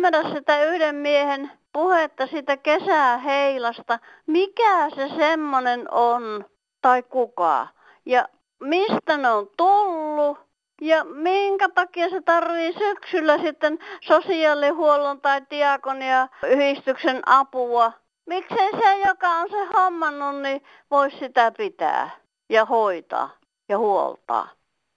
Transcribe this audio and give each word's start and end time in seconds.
Ymmärrä 0.00 0.34
sitä 0.34 0.64
yhden 0.64 0.94
miehen 0.94 1.50
puhetta 1.72 2.26
sitä 2.26 2.56
kesäheilasta. 2.56 3.98
Mikä 4.26 4.90
se 4.90 5.08
semmonen 5.16 5.90
on 5.90 6.44
tai 6.82 7.02
kuka? 7.02 7.66
Ja 8.06 8.28
mistä 8.60 9.16
ne 9.16 9.30
on 9.30 9.50
tullut? 9.56 10.38
Ja 10.80 11.04
minkä 11.04 11.68
takia 11.68 12.10
se 12.10 12.20
tarvii 12.20 12.72
syksyllä 12.78 13.38
sitten 13.38 13.78
sosiaalihuollon 14.00 15.20
tai 15.20 15.42
diakonia 15.50 16.28
yhdistyksen 16.46 17.22
apua? 17.26 17.92
Miksei 18.26 18.70
se, 18.70 18.98
joka 19.08 19.28
on 19.28 19.50
se 19.50 19.64
hommannut, 19.76 20.42
niin 20.42 20.62
voisi 20.90 21.18
sitä 21.18 21.52
pitää 21.56 22.10
ja 22.48 22.64
hoitaa 22.64 23.30
ja 23.68 23.78
huoltaa. 23.78 24.48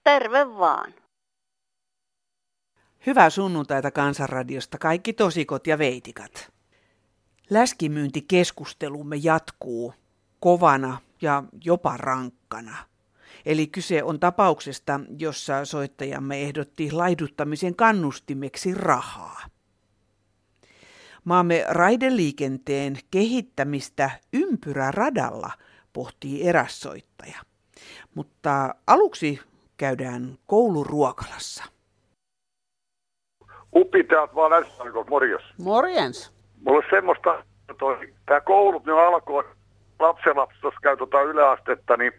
Terve 0.04 0.58
vaan. 0.58 0.94
Hyvää 3.06 3.30
sunnuntaita 3.30 3.92
Kansanradiosta 3.92 4.78
kaikki 4.78 5.14
tosikot 5.14 5.68
ja 5.68 5.78
veitikat. 5.78 6.52
Läskimyyntikeskustelumme 7.50 9.16
jatkuu 9.16 9.94
kovana 10.40 10.98
ja 11.22 11.44
jopa 11.64 11.98
rankkana. 11.98 12.78
Eli 13.46 13.68
kyse 13.68 14.04
on 14.04 14.20
tapauksesta, 14.20 15.00
jossa 15.18 15.66
soittajamme 15.66 16.42
ehdotti 16.42 16.92
laiduttamisen 16.92 17.76
kannustimeksi 17.76 18.74
rahaa. 18.74 19.42
Maamme 21.24 21.66
raideliikenteen 21.68 23.00
kehittämistä 23.12 24.12
ympyräradalla 24.34 25.52
pohtii 25.94 26.48
eräs 26.48 26.82
soittaja. 26.82 27.40
Mutta 28.16 28.76
aluksi 28.88 29.40
käydään 29.78 30.38
kouluruokalassa. 30.48 31.73
Upi 33.76 34.04
täältä 34.04 34.36
vaan 34.36 34.52
länsi 34.52 34.72
morjens. 35.10 35.44
Morjens. 35.58 36.34
Mulla 36.66 36.78
on 36.78 36.84
semmoista, 36.90 37.44
tää 38.26 38.42
koulut 38.42 38.86
ne 38.86 38.92
alkoi, 38.92 39.44
lapsenlapsi 40.00 40.62
tuossa 40.62 40.80
käy 40.84 40.98
tota 40.98 41.22
yläastetta, 41.22 41.98
niin 41.98 42.12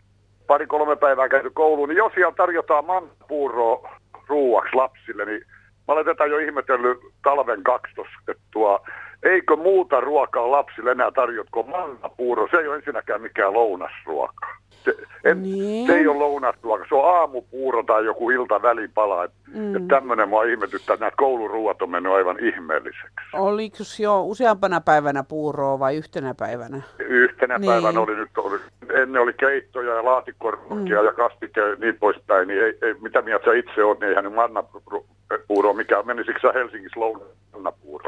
pari-kolme 0.46 0.96
päivää 0.96 1.28
käyty 1.28 1.50
kouluun, 1.50 1.88
niin 1.88 1.96
jos 1.96 2.12
siellä 2.12 2.34
tarjotaan 2.36 2.84
manpuuroa 2.84 4.00
ruuaksi 4.28 4.76
lapsille, 4.76 5.24
niin 5.24 5.42
mä 5.88 5.94
olen 5.94 6.04
tätä 6.04 6.26
jo 6.26 6.38
ihmetellyt 6.38 6.98
talven 7.22 7.62
kaksi 7.62 7.94
tossa, 7.94 8.12
että 8.28 8.42
tuo, 8.50 8.80
eikö 9.22 9.56
muuta 9.56 10.00
ruokaa 10.00 10.50
lapsille 10.50 10.90
enää 10.90 11.10
tarjot 11.10 11.46
kuin 11.50 11.70
mannapuuro. 11.70 12.48
Se 12.50 12.56
ei 12.56 12.68
ole 12.68 12.76
ensinnäkään 12.76 13.22
mikään 13.22 13.52
lounasruoka. 13.52 14.46
Se, 14.84 14.94
en, 15.24 15.42
niin. 15.42 15.86
se 15.86 15.96
ei 15.96 16.06
ole 16.06 16.18
lounasruoka, 16.18 16.84
se 16.88 16.94
on 16.94 17.16
aamupuuro 17.16 17.82
tai 17.82 18.04
joku 18.04 18.30
ilta 18.30 18.62
välipala. 18.62 19.28
Mm. 19.54 19.76
Että 19.76 19.88
tämmöinen 19.88 20.28
mua 20.28 20.44
ihmetyttää, 20.44 20.94
että 20.94 21.04
nämä 21.04 21.16
kouluruuat 21.16 21.82
on 21.82 21.90
mennyt 21.90 22.12
aivan 22.12 22.38
ihmeelliseksi. 22.38 23.26
Oliko 23.32 23.76
jo 24.02 24.22
useampana 24.22 24.80
päivänä 24.80 25.22
puuroa 25.22 25.78
vai 25.78 25.96
yhtenä 25.96 26.34
päivänä? 26.34 26.82
Yhtenä 26.98 27.58
niin. 27.58 27.72
päivänä 27.72 28.00
oli 28.00 28.16
nyt, 28.16 28.30
oli, 28.36 28.58
ennen 28.94 29.22
oli 29.22 29.32
keittoja 29.32 29.94
ja 29.94 30.04
laatikkoruokia 30.04 31.00
mm. 31.00 31.06
ja 31.06 31.12
kastike 31.12 31.60
niin 31.78 31.96
poispäin. 32.00 32.48
Niin 32.48 32.64
ei, 32.64 32.78
ei, 32.82 32.94
mitä 33.00 33.22
mieltä 33.22 33.44
sä 33.44 33.54
itse 33.54 33.84
oot, 33.84 34.00
niin 34.00 34.08
eihän 34.08 34.24
nyt 34.24 34.34
mannapuuro, 34.34 35.72
mikä 35.72 36.02
menisikö 36.02 36.40
sä 36.42 36.52
Helsingissä 36.52 37.00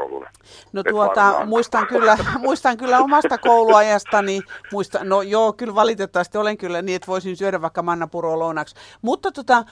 lounapuurolle? 0.07 0.29
No 0.73 0.83
tuota, 0.83 1.45
muistan 1.45 1.87
kyllä, 1.87 2.17
muistan 2.39 2.77
kyllä 2.77 2.99
omasta 2.99 3.37
kouluajastani, 3.37 4.41
muista, 4.71 5.03
no 5.03 5.21
joo, 5.21 5.53
kyllä 5.53 5.75
valitettavasti 5.75 6.37
olen 6.37 6.57
kyllä 6.57 6.81
niin, 6.81 6.95
että 6.95 7.07
voisin 7.07 7.37
syödä 7.37 7.61
vaikka 7.61 7.83
mannapuroa 7.83 8.39
lounaksi. 8.39 8.75
Mutta 9.01 9.31
tota, 9.31 9.65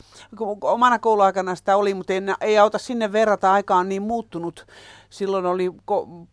omana 0.62 1.00
kouluaikana 1.00 1.56
sitä 1.56 1.78
oli, 1.78 1.94
mutta 1.94 2.13
ei, 2.13 2.22
ei 2.41 2.57
auta 2.57 2.78
sinne 2.78 3.12
verrata, 3.12 3.53
aika 3.53 3.75
on 3.75 3.90
niin 3.90 4.03
muuttunut. 4.03 4.68
Silloin 5.09 5.46
oli 5.46 5.72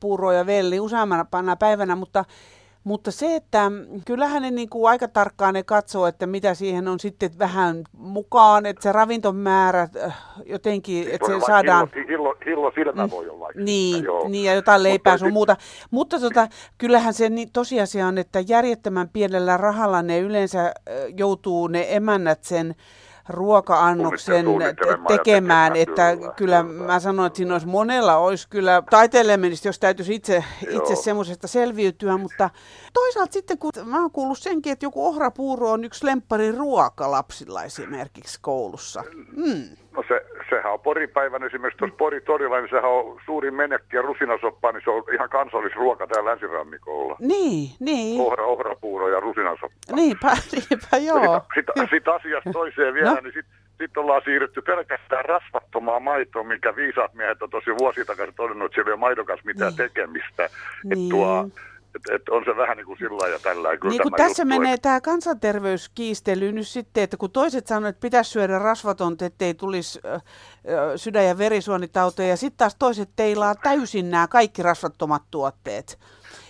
puuro 0.01 0.33
ja 0.33 0.47
velli 0.47 0.81
useammana 0.81 1.57
päivänä, 1.59 1.97
mutta 1.97 2.25
mutta 2.85 3.11
se, 3.11 3.37
että 3.37 3.71
kyllähän 4.07 4.43
ne 4.43 4.51
niin 4.51 4.69
kuin 4.69 4.91
aika 4.91 5.09
tarkkaan 5.09 5.55
ne 5.55 5.63
katsoo, 5.63 6.07
että 6.07 6.27
mitä 6.27 6.55
siihen 6.55 6.89
on 6.89 7.01
sitten 7.01 7.31
vähän 7.39 7.85
mukaan, 7.93 8.67
että 8.67 8.83
se 8.83 8.93
ravintomäärä 8.93 9.89
äh, 10.05 10.19
jotenkin, 10.47 11.05
siis 11.05 11.15
että 11.15 11.27
se 11.27 11.47
saadaan... 11.47 11.89
Hillo, 12.09 12.35
hillo, 12.47 12.73
silmä 12.75 13.11
voi 13.11 13.29
olla. 13.29 13.49
Niin, 13.55 14.05
niin, 14.29 14.45
ja 14.45 14.55
jotain 14.55 14.83
leipää 14.83 15.19
sun 15.19 15.33
muuta. 15.33 15.57
Mutta 15.91 16.21
tota, 16.21 16.49
kyllähän 16.79 17.15
se 17.15 17.29
niin, 17.29 17.53
tosiasia 17.53 18.07
on, 18.07 18.19
että 18.19 18.41
järjettömän 18.49 19.09
pienellä 19.09 19.57
rahalla 19.57 20.03
ne 20.03 20.19
yleensä 20.19 20.75
joutuu 21.17 21.67
ne 21.67 21.87
emännät 21.89 22.45
sen 22.45 22.75
ruoka-annoksen 23.29 24.47
tekemään, 25.09 25.77
että 25.77 26.17
kyllä, 26.17 26.33
kyllä 26.37 26.63
mä 26.63 27.01
sanoin, 27.01 27.27
että 27.27 27.37
siinä 27.37 27.55
olisi 27.55 27.67
monella 27.67 28.17
olisi 28.17 28.49
kyllä 28.49 28.83
taiteilijaministeri, 28.91 29.69
jos 29.69 29.79
täytyisi 29.79 30.15
itse, 30.15 30.45
itse 30.71 30.97
semmoisesta 30.97 31.49
selviytyä, 31.49 32.17
mutta 32.17 32.51
toisaalta 32.93 33.33
sitten 33.33 33.59
kun 33.59 33.73
mä 33.85 34.01
oon 34.01 34.11
kuullut 34.11 34.39
senkin, 34.39 34.73
että 34.73 34.87
joku 34.87 35.07
ohrapuuro 35.07 35.71
on 35.71 35.85
yksi 35.85 36.07
lemppari 36.07 36.53
ruoka 36.53 37.11
lapsilla 37.11 37.65
esimerkiksi 37.65 38.39
koulussa. 38.43 39.05
Mm. 39.37 39.77
No 39.97 40.05
se, 40.09 40.21
sehän 40.53 40.73
on 40.73 40.81
poripäivän 40.81 41.45
esimerkiksi 41.45 41.79
tuossa 41.79 41.97
Pori-torilla, 41.97 42.61
niin 42.61 42.71
sehän 42.71 42.91
on 42.91 43.21
suuri 43.27 43.51
menekki 43.51 43.97
ja 43.97 44.03
rusinasoppa, 44.03 44.73
niin 44.73 44.83
se 44.85 44.91
on 44.91 45.05
ihan 45.15 45.29
kansallisruoka 45.29 46.07
täällä 46.07 46.31
länsirannikolla. 46.31 47.17
Niin, 47.19 47.71
niin. 47.81 48.21
Ohra, 48.21 48.45
ohrapuuro 48.45 49.09
ja 49.09 49.21
rusinasoppa. 49.21 49.97
Niinpä, 49.97 50.33
niinpä 50.57 50.97
joo. 50.97 51.41
Sitten 51.55 51.75
sit, 51.81 51.91
sit 51.91 52.09
asiasta 52.09 52.51
toiseen 52.61 52.95
vielä, 52.95 53.15
no. 53.15 53.21
niin 53.21 53.33
sitten 53.33 53.57
sit 53.81 53.97
ollaan 53.97 54.23
siirrytty 54.25 54.63
pelkästään 54.63 55.25
rasvattomaan 55.25 56.03
maitoon, 56.03 56.47
mikä 56.47 56.77
viisaat 56.77 57.15
miehet 57.15 57.43
on 57.43 57.51
tosi 57.51 57.71
vuosi 57.79 58.05
takaisin 58.05 58.35
todennut, 58.37 58.67
että 58.67 58.75
siellä 58.75 58.89
ei 58.89 58.93
ole 58.93 59.01
maidon 59.01 59.27
kanssa 59.27 59.47
mitään 59.47 59.73
niin. 59.73 59.77
tekemistä. 59.77 60.49
Niin. 60.85 60.93
Että 60.93 61.11
tuo, 61.11 61.49
et, 61.97 62.15
et 62.15 62.29
on 62.29 62.45
se 62.45 62.57
vähän 62.57 62.77
niin 62.77 62.87
kuin 62.87 62.99
sillä 62.99 63.29
ja 63.29 63.39
tällä. 63.39 63.69
Niin 63.71 64.03
kuin 64.03 64.15
tässä 64.17 64.43
juttu, 64.43 64.49
menee 64.49 64.75
että... 64.75 64.83
tämä 64.83 65.01
kansanterveyskiistely 65.01 66.53
nyt 66.53 66.69
sitten, 66.69 67.03
että 67.03 67.17
kun 67.17 67.31
toiset 67.31 67.67
sanoo, 67.67 67.89
että 67.89 68.01
pitäisi 68.01 68.31
syödä 68.31 68.59
rasvatonta, 68.59 69.25
ettei 69.25 69.55
tulisi 69.55 70.01
äh, 70.07 70.23
sydän- 70.97 71.27
ja 71.27 71.39
verisuonitauteja, 71.39 72.29
ja 72.29 72.37
sitten 72.37 72.59
taas 72.59 72.77
toiset 72.79 73.11
teilaa 73.17 73.55
täysin 73.55 74.11
nämä 74.11 74.29
kaikki 74.29 74.63
rasvattomat 74.63 75.23
tuotteet. 75.31 75.99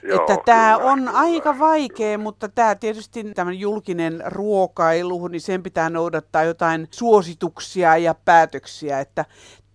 Joo, 0.02 0.20
että 0.20 0.36
tämä 0.44 0.76
on 0.76 0.98
kyllä. 0.98 1.10
aika 1.10 1.58
vaikea, 1.58 2.18
mutta 2.18 2.48
tämä 2.48 2.74
tietysti 2.74 3.24
tämän 3.34 3.58
julkinen 3.58 4.22
ruokailu, 4.26 5.28
niin 5.28 5.40
sen 5.40 5.62
pitää 5.62 5.90
noudattaa 5.90 6.44
jotain 6.44 6.88
suosituksia 6.90 7.96
ja 7.96 8.14
päätöksiä, 8.24 9.00
että 9.00 9.24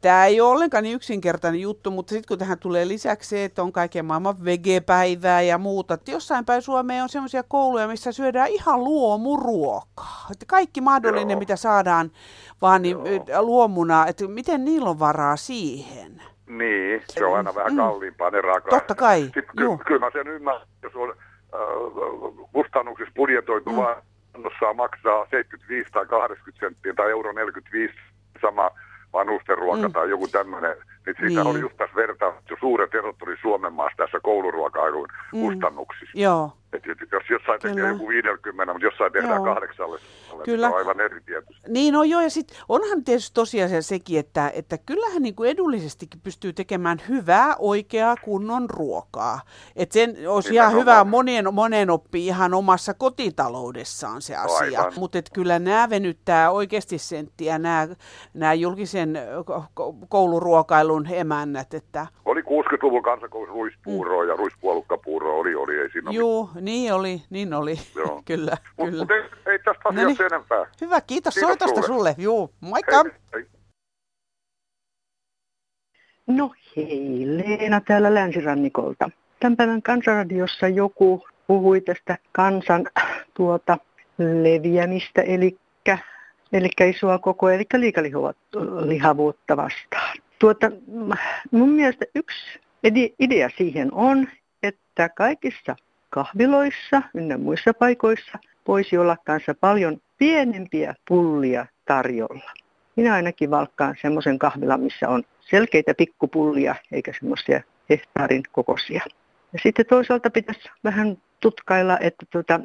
Tämä 0.01 0.25
ei 0.25 0.41
ole 0.41 0.51
ollenkaan 0.51 0.83
niin 0.83 0.95
yksinkertainen 0.95 1.61
juttu, 1.61 1.91
mutta 1.91 2.09
sitten 2.09 2.27
kun 2.27 2.37
tähän 2.37 2.59
tulee 2.59 2.87
lisäksi 2.87 3.29
se, 3.29 3.43
että 3.43 3.63
on 3.63 3.71
kaiken 3.71 4.05
maailman 4.05 4.45
vegepäivää 4.45 5.41
ja 5.41 5.57
muuta, 5.57 5.93
että 5.93 6.11
jossain 6.11 6.45
päin 6.45 6.61
Suomeen 6.61 7.03
on 7.03 7.09
sellaisia 7.09 7.43
kouluja, 7.43 7.87
missä 7.87 8.11
syödään 8.11 8.49
ihan 8.49 8.83
luomuruokaa. 8.83 10.27
Että 10.31 10.45
kaikki 10.47 10.81
mahdollinen, 10.81 11.29
Joo. 11.29 11.39
mitä 11.39 11.55
saadaan 11.55 12.11
vaan 12.61 12.81
niin 12.81 12.97
luomuna, 13.39 14.05
että 14.07 14.27
miten 14.27 14.65
niillä 14.65 14.89
on 14.89 14.99
varaa 14.99 15.35
siihen? 15.35 16.21
Niin, 16.47 17.01
se 17.09 17.25
on 17.25 17.37
aina 17.37 17.55
vähän 17.55 17.73
mm. 17.73 17.77
kalliimpaa 17.77 18.29
ne 18.29 18.41
raaka 18.41 18.69
Totta 18.69 18.95
kai, 18.95 19.21
Sitten, 19.21 19.43
ky- 19.43 19.83
Kyllä 19.85 19.99
mä 19.99 20.11
sen 20.13 20.27
ymmärrän, 20.27 20.67
jos 20.83 20.95
on 20.95 21.09
äh, 21.09 22.47
kustannuksissa 22.53 23.13
budjetoitu, 23.15 23.69
mm. 23.69 23.75
vaan 23.75 24.01
maksaa 24.75 25.27
75 25.31 25.91
tai 25.91 26.05
80 26.05 26.59
senttiä 26.59 26.93
tai 26.93 27.11
euro 27.11 27.31
45 27.31 27.93
sama 28.41 28.71
vanhusten 29.17 29.57
ruoka 29.57 29.87
mm. 29.87 29.93
tai 29.93 30.09
joku 30.09 30.27
tämmöinen. 30.27 30.75
Niin 31.07 31.15
siitä 31.29 31.43
niin. 31.43 31.47
oli 31.47 31.59
just 31.59 31.77
tässä 31.77 31.95
verta, 31.95 32.33
suuret 32.59 32.95
erot 32.95 33.17
tuli 33.17 33.35
Suomen 33.41 33.73
maassa 33.73 33.97
tässä 33.97 34.19
kouluruokailun 34.19 35.07
mm. 35.33 35.39
kustannuksissa. 35.39 36.19
Joo. 36.19 36.51
Et, 36.73 36.83
jos 37.11 37.23
jossain 37.29 37.59
Kyllä. 37.59 37.75
tekee 37.75 37.89
joku 37.89 38.07
50, 38.07 38.73
mutta 38.73 38.85
jossain 38.85 39.11
tehdään 39.11 39.35
joo. 39.35 39.45
kahdeksalle, 39.45 39.99
Kyllä. 40.45 40.67
se 40.67 40.73
on 40.73 40.79
aivan 40.79 41.01
eri 41.01 41.21
tietysti. 41.21 41.71
Niin 41.71 41.95
on 41.95 42.09
joo, 42.09 42.21
ja 42.21 42.29
sitten 42.29 42.57
onhan 42.69 43.03
tietysti 43.03 43.33
tosiasia 43.33 43.81
sekin, 43.81 44.19
että, 44.19 44.51
että 44.55 44.77
kyllähän 44.77 45.21
niin 45.21 45.35
kuin 45.35 45.49
edullisestikin 45.49 46.19
pystyy 46.21 46.53
tekemään 46.53 47.01
hyvää, 47.09 47.55
oikeaa, 47.59 48.15
kunnon 48.23 48.69
ruokaa. 48.69 49.41
Että 49.75 49.93
sen 49.93 50.15
olisi 50.27 50.53
ihan 50.53 50.73
hyvä 50.73 51.03
monien, 51.03 51.53
monen 51.53 51.89
oppii 51.89 52.27
ihan 52.27 52.53
omassa 52.53 52.93
kotitaloudessaan 52.93 54.21
se 54.21 54.35
asia. 54.35 54.91
Mutta 54.97 55.19
kyllä 55.33 55.59
nämä 55.59 55.89
venyttää 55.89 56.51
oikeasti 56.51 56.97
senttiä, 56.97 57.59
nämä, 57.59 57.87
nämä 58.33 58.53
julkisen 58.53 59.19
kouluruokailun 60.09 60.96
emännät. 61.11 61.73
Että... 61.73 62.07
Oli 62.25 62.41
60-luvun 62.41 63.03
kansakoulussa 63.03 63.53
ruispuuroa 63.53 64.23
mm. 64.23 64.29
ja 64.29 64.35
ruispuolukkapuuroa 64.35 65.33
oli, 65.33 65.55
oli, 65.55 65.75
ei 65.75 65.89
siinä 65.91 66.11
Joo, 66.11 66.49
niin 66.61 66.93
oli, 66.93 67.21
niin 67.29 67.53
oli. 67.53 67.75
Joo. 67.95 68.21
kyllä, 68.25 68.57
Mut, 68.77 68.89
kyllä. 68.89 69.01
Mutta 69.01 69.13
ei, 69.13 69.21
ei 69.21 69.59
tästä 69.59 69.81
asiasta 69.85 70.01
no 70.01 70.07
niin. 70.07 70.33
enempää. 70.33 70.65
Hyvä, 70.81 71.01
kiitos, 71.01 71.33
kiitos 71.33 71.49
soitosta 71.49 71.81
sulle. 71.81 72.13
sulle. 72.13 72.15
Joo, 72.17 72.49
moikka. 72.59 73.03
Hei, 73.03 73.11
hei. 73.33 73.45
No 76.27 76.51
hei, 76.75 77.23
Leena 77.25 77.81
täällä 77.81 78.13
länsirannikolta. 78.13 79.09
Tämän 79.39 79.57
päivän 79.57 79.81
kansanradiossa 79.81 80.67
joku 80.67 81.27
puhui 81.47 81.81
tästä 81.81 82.17
kansan 82.31 82.85
tuota, 83.33 83.77
leviämistä, 84.17 85.21
eli, 85.21 85.57
eli 86.53 86.69
isoa 86.89 87.19
koko, 87.19 87.49
eli 87.49 87.63
liikalihavuutta 87.77 89.57
vastaan. 89.57 90.17
Tuota, 90.39 90.71
mun 91.51 91.69
mielestä 91.69 92.05
yksi 92.15 92.59
idea 93.19 93.49
siihen 93.57 93.93
on, 93.93 94.27
että 94.63 95.09
kaikissa 95.09 95.75
kahviloissa 96.09 97.01
ynnä 97.13 97.37
muissa 97.37 97.73
paikoissa 97.73 98.39
voisi 98.67 98.97
olla 98.97 99.17
kanssa 99.25 99.53
paljon 99.59 99.97
pienempiä 100.17 100.95
pullia 101.07 101.65
tarjolla. 101.85 102.51
Minä 102.95 103.13
ainakin 103.13 103.51
valkkaan 103.51 103.95
semmoisen 104.01 104.39
kahvilan, 104.39 104.81
missä 104.81 105.09
on 105.09 105.23
selkeitä 105.39 105.93
pikkupullia 105.93 106.75
eikä 106.91 107.13
semmoisia 107.19 107.61
hehtaarin 107.89 108.43
kokoisia. 108.51 109.01
Ja 109.53 109.59
sitten 109.63 109.85
toisaalta 109.85 110.29
pitäisi 110.29 110.69
vähän 110.83 111.17
tutkailla, 111.39 111.97
että 111.99 112.25
tuota, 112.29 112.59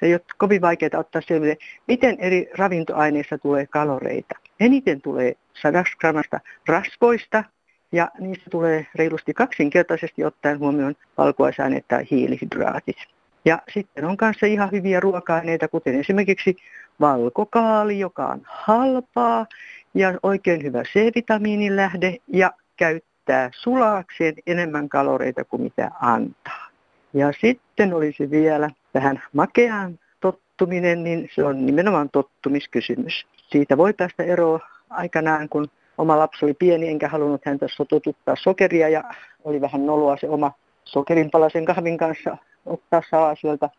se 0.00 0.06
ei 0.06 0.14
ole 0.14 0.20
kovin 0.38 0.60
vaikeaa 0.60 1.00
ottaa 1.00 1.22
selville, 1.22 1.56
miten 1.88 2.16
eri 2.18 2.50
ravintoaineissa 2.58 3.38
tulee 3.38 3.66
kaloreita. 3.66 4.38
Eniten 4.60 5.00
tulee 5.00 5.34
100 5.54 5.84
grammasta 5.98 6.40
rasvoista 6.68 7.44
ja 7.92 8.10
niistä 8.18 8.50
tulee 8.50 8.86
reilusti 8.94 9.34
kaksinkertaisesti 9.34 10.24
ottaen 10.24 10.58
huomioon 10.58 10.94
valkuaisaineet 11.18 11.88
tai 11.88 12.04
hiilihydraatit. 12.10 12.96
Ja 13.44 13.62
sitten 13.74 14.04
on 14.04 14.16
kanssa 14.16 14.46
ihan 14.46 14.70
hyviä 14.72 15.00
ruoka-aineita, 15.00 15.68
kuten 15.68 16.00
esimerkiksi 16.00 16.56
valkokaali, 17.00 17.98
joka 17.98 18.26
on 18.26 18.40
halpaa 18.44 19.46
ja 19.94 20.18
oikein 20.22 20.62
hyvä 20.62 20.82
C-vitamiinilähde 20.82 22.16
ja 22.28 22.52
käyttää 22.76 23.50
sulaakseen 23.52 24.34
enemmän 24.46 24.88
kaloreita 24.88 25.44
kuin 25.44 25.62
mitä 25.62 25.90
antaa. 26.00 26.66
Ja 27.14 27.32
sitten 27.40 27.94
olisi 27.94 28.30
vielä 28.30 28.70
vähän 28.94 29.22
makeaan 29.32 29.98
tottuminen, 30.20 31.04
niin 31.04 31.28
se 31.34 31.44
on 31.44 31.66
nimenomaan 31.66 32.10
tottumiskysymys. 32.10 33.26
Siitä 33.36 33.76
voi 33.76 33.92
päästä 33.92 34.22
eroon 34.22 34.60
aikanaan, 34.90 35.48
kun 35.48 35.68
oma 35.98 36.18
lapsi 36.18 36.44
oli 36.44 36.54
pieni, 36.54 36.88
enkä 36.88 37.08
halunnut 37.08 37.44
häntä 37.44 37.66
totuttaa 37.88 38.36
sokeria 38.36 38.88
ja 38.88 39.04
oli 39.44 39.60
vähän 39.60 39.86
noloa 39.86 40.16
se 40.16 40.28
oma 40.28 40.52
sokerinpalasen 40.84 41.64
kahvin 41.64 41.98
kanssa 41.98 42.36
ottaa 42.66 43.02
salaa 43.10 43.34
sieltä 43.34 43.70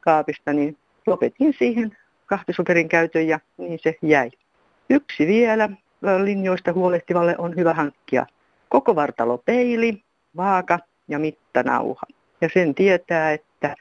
kaapista, 0.00 0.52
niin 0.52 0.76
lopetin 1.06 1.54
siihen 1.58 1.96
kahvisokerin 2.26 2.88
käytön 2.88 3.28
ja 3.28 3.40
niin 3.58 3.78
se 3.82 3.94
jäi. 4.02 4.30
Yksi 4.90 5.26
vielä 5.26 5.68
linjoista 6.24 6.72
huolehtivalle 6.72 7.34
on 7.38 7.56
hyvä 7.56 7.74
hankkia 7.74 8.26
koko 8.68 8.94
vartalopeili, 8.94 10.02
vaaka 10.36 10.78
ja 11.08 11.18
mittanauha. 11.18 12.06
Ja 12.40 12.48
sen 12.54 12.74
tietää, 12.74 13.32
että, 13.32 13.74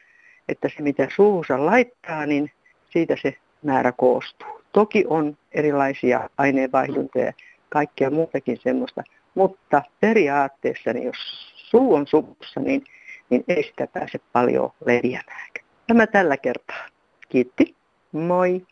että 0.49 0.69
se 0.69 0.83
mitä 0.83 1.07
suuhunsa 1.15 1.65
laittaa, 1.65 2.25
niin 2.25 2.51
siitä 2.89 3.15
se 3.21 3.37
määrä 3.63 3.91
koostuu. 3.91 4.61
Toki 4.71 5.05
on 5.07 5.37
erilaisia 5.51 6.29
aineenvaihduntoja 6.37 7.33
kaikkea 7.69 8.09
muutakin 8.09 8.57
semmoista, 8.61 9.03
mutta 9.35 9.81
periaatteessa 9.99 10.93
niin 10.93 11.05
jos 11.05 11.17
suu 11.55 11.93
on 11.93 12.07
suussa, 12.07 12.59
niin, 12.59 12.83
niin 13.29 13.43
ei 13.47 13.63
sitä 13.63 13.87
pääse 13.87 14.19
paljon 14.33 14.71
leviämään. 14.85 15.49
Tämä 15.87 16.07
tällä 16.07 16.37
kertaa. 16.37 16.87
Kiitti. 17.29 17.75
Moi. 18.11 18.65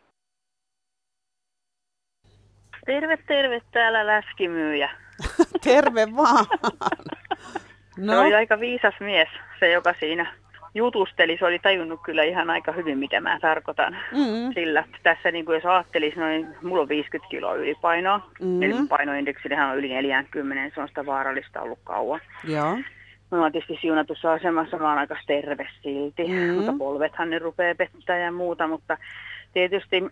Terve, 2.86 3.16
terve. 3.16 3.60
Täällä 3.72 4.06
läskimyyjä. 4.06 4.90
terve 5.64 6.08
vaan. 6.16 6.46
No. 7.98 8.12
Se 8.12 8.18
oli 8.18 8.34
aika 8.34 8.60
viisas 8.60 8.94
mies, 9.00 9.28
se 9.60 9.70
joka 9.70 9.94
siinä 10.00 10.34
jutusteli. 10.74 11.36
Se 11.38 11.44
oli 11.44 11.58
tajunnut 11.58 12.00
kyllä 12.04 12.22
ihan 12.22 12.50
aika 12.50 12.72
hyvin, 12.72 12.98
mitä 12.98 13.20
mä 13.20 13.38
tarkoitan 13.40 13.96
mm-hmm. 14.12 14.54
sillä. 14.54 14.84
Tässä 15.02 15.30
niin 15.30 15.44
kuin 15.44 15.54
jos 15.54 15.66
ajattelisi, 15.66 16.18
noin, 16.18 16.46
mulla 16.62 16.82
on 16.82 16.88
50 16.88 17.30
kiloa 17.30 17.54
ylipainoa. 17.54 18.18
Mm-hmm. 18.18 18.62
Eli 18.62 18.74
painoindeksihän 18.88 19.70
on 19.70 19.78
yli 19.78 19.88
40, 19.88 20.74
se 20.74 20.80
on 20.80 20.88
sitä 20.88 21.06
vaarallista 21.06 21.60
ollut 21.60 21.78
kauan. 21.84 22.20
Joo. 22.44 22.78
Mä 23.30 23.42
oon 23.42 23.52
tietysti 23.52 23.78
siunatussa 23.80 24.32
asemassa, 24.32 24.78
mä 24.78 24.88
oon 24.88 24.98
aika 24.98 25.16
terve 25.26 25.68
silti, 25.82 26.24
mm-hmm. 26.24 26.54
mutta 26.54 26.72
polvethan 26.78 27.30
ne 27.30 27.38
rupeaa 27.38 27.74
pettää 27.74 28.18
ja 28.18 28.32
muuta, 28.32 28.66
mutta 28.66 28.96
tietysti 29.52 30.02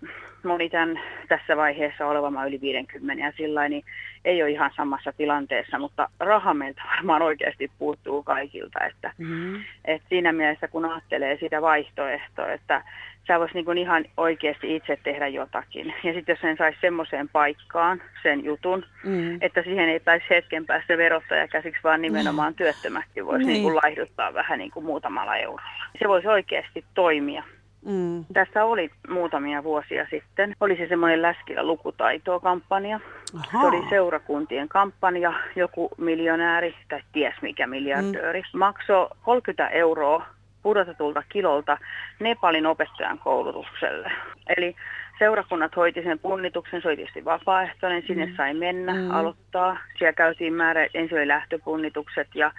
moni 0.45 0.71
tämän, 0.71 1.01
tässä 1.29 1.57
vaiheessa 1.57 2.07
oleva, 2.07 2.31
mä 2.31 2.47
yli 2.47 2.61
50 2.61 3.25
ja 3.25 3.33
sillä 3.37 3.69
niin 3.69 3.85
ei 4.25 4.43
ole 4.43 4.51
ihan 4.51 4.71
samassa 4.77 5.13
tilanteessa, 5.13 5.79
mutta 5.79 6.09
raha 6.21 6.55
meiltä 6.55 6.83
varmaan 6.97 7.23
oikeasti 7.23 7.71
puuttuu 7.79 8.23
kaikilta. 8.23 8.85
Että, 8.85 9.13
mm-hmm. 9.19 9.65
että 9.85 10.09
siinä 10.09 10.33
mielessä 10.33 10.69
kun 10.69 10.85
ajattelee 10.85 11.37
sitä 11.41 11.63
vaihtoehtoa, 11.63 12.53
että 12.53 12.83
sä 13.27 13.39
vois 13.39 13.55
niin 13.55 13.79
ihan 13.79 14.05
oikeasti 14.17 14.77
itse 14.77 14.99
tehdä 15.03 15.29
jotakin. 15.29 15.95
Ja 16.05 16.13
sitten 16.13 16.33
jos 16.33 16.41
sen 16.41 16.57
saisi 16.57 16.79
semmoiseen 16.81 17.29
paikkaan, 17.29 18.03
sen 18.23 18.45
jutun, 18.45 18.85
mm. 19.05 19.39
että 19.41 19.63
siihen 19.63 19.89
ei 19.89 20.01
pääisi 20.01 20.27
hetken 20.31 20.67
päästä 20.67 20.99
verottaja 20.99 21.49
käsiksi, 21.49 21.83
vaan 21.85 22.03
nimenomaan 22.03 22.53
mm. 22.53 22.57
työttömätkin 22.57 23.27
voisi 23.27 23.47
niin. 23.47 23.63
niin 23.63 23.77
laihduttaa 23.77 24.35
vähän 24.35 24.59
niin 24.59 24.71
kuin 24.71 24.87
muutamalla 24.87 25.37
eurolla. 25.37 25.63
Se 25.99 26.09
voisi 26.09 26.29
oikeasti 26.29 26.85
toimia. 26.95 27.43
Mm. 27.85 28.25
Tässä 28.33 28.65
oli 28.65 28.91
muutamia 29.09 29.65
vuosia 29.65 30.07
sitten, 30.11 30.55
oli 30.61 30.77
se 30.77 30.87
semmoinen 30.89 31.23
Läskillä 31.23 31.63
lukutaitoa-kampanja. 31.63 33.01
Aha. 33.35 33.61
Se 33.61 33.67
oli 33.67 33.89
seurakuntien 33.89 34.69
kampanja, 34.69 35.33
joku 35.57 35.91
miljonääri 35.99 36.75
tai 36.89 37.01
ties 37.13 37.35
mikä 37.43 37.67
miljardööri 37.67 38.41
mm. 38.41 38.59
maksoi 38.59 39.09
30 39.25 39.69
euroa 39.69 40.27
pudotetulta 40.63 41.23
kilolta 41.29 41.79
Nepalin 42.21 42.67
opettajan 42.67 43.19
koulutukselle. 43.19 44.13
Eli 44.57 44.77
seurakunnat 45.19 45.77
hoiti 45.77 46.03
sen 46.03 46.19
punnituksen, 46.19 46.83
se 46.83 46.89
oli 46.89 46.97
tietysti 46.97 47.25
vapaaehtoinen, 47.25 48.03
sinne 48.07 48.27
mm. 48.27 48.37
sai 48.37 48.55
mennä, 48.55 48.95
mm. 48.95 49.11
aloittaa. 49.11 49.79
Siellä 49.99 50.13
käytiin 50.13 50.55
määrä, 50.55 50.87
ensin 50.95 51.19
oli 51.19 51.29
lähtöpunnitukset 51.29 52.29
ja 52.35 52.53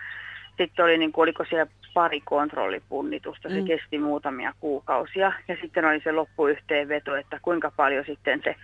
sitten 0.58 0.86
oli, 0.86 0.98
niin 0.98 1.12
kuin, 1.12 1.24
oliko 1.24 1.46
siellä 1.46 1.72
pari 1.94 2.22
kontrollipunnitusta, 2.22 3.50
se 3.50 3.62
mm. 3.62 3.68
kesti 3.68 4.00
muutamia 4.00 4.54
kuukausia. 4.60 5.32
Ja 5.48 5.58
sitten 5.62 5.86
oli 5.86 6.00
se 6.04 6.12
loppuyhteenveto, 6.12 7.16
että 7.16 7.40
kuinka 7.42 7.72
paljon 7.76 8.06
sitten 8.06 8.42
se 8.44 8.56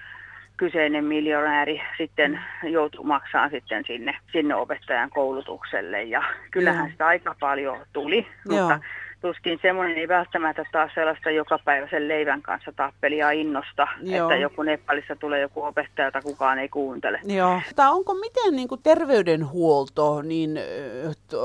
kyseinen 0.57 1.05
miljonääri 1.05 1.81
sitten 1.97 2.39
joutui 2.63 3.05
maksamaan 3.05 3.49
sitten 3.49 3.83
sinne, 3.87 4.17
sinne 4.31 4.55
opettajan 4.55 5.09
koulutukselle. 5.09 6.03
Ja 6.03 6.23
kyllähän 6.51 6.85
Joo. 6.85 6.91
sitä 6.91 7.07
aika 7.07 7.35
paljon 7.39 7.79
tuli, 7.93 8.27
Joo. 8.49 8.59
mutta 8.59 8.79
tuskin 9.23 9.59
semmoinen 9.61 9.97
ei 9.97 10.07
välttämättä 10.07 10.65
taas 10.71 10.91
sellaista 10.95 11.29
jokapäiväisen 11.29 12.07
leivän 12.07 12.41
kanssa 12.41 12.71
tappelia 12.75 13.31
innosta, 13.31 13.87
Joo. 14.01 14.29
että 14.29 14.41
joku 14.41 14.63
Nepalissa 14.63 15.15
tulee 15.15 15.41
joku 15.41 15.63
opettaja, 15.63 16.07
jota 16.07 16.21
kukaan 16.21 16.59
ei 16.59 16.69
kuuntele. 16.69 17.19
Joo. 17.23 17.61
Tai 17.75 17.91
onko 17.91 18.13
miten 18.13 18.55
niin 18.55 18.67
kuin 18.67 18.83
terveydenhuolto 18.83 20.21
niin 20.21 20.59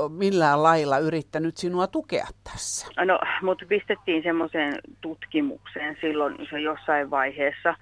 millään 0.09 0.63
lailla 0.63 0.97
yrittänyt 0.97 1.57
sinua 1.57 1.87
tukea 1.87 2.27
tässä? 2.43 2.87
No, 3.05 3.19
mutta 3.41 3.65
pistettiin 3.67 4.23
semmoiseen 4.23 4.73
tutkimukseen 5.01 5.97
silloin 6.01 6.35
se 6.49 6.59
jossain 6.59 7.09
vaiheessa, 7.09 7.75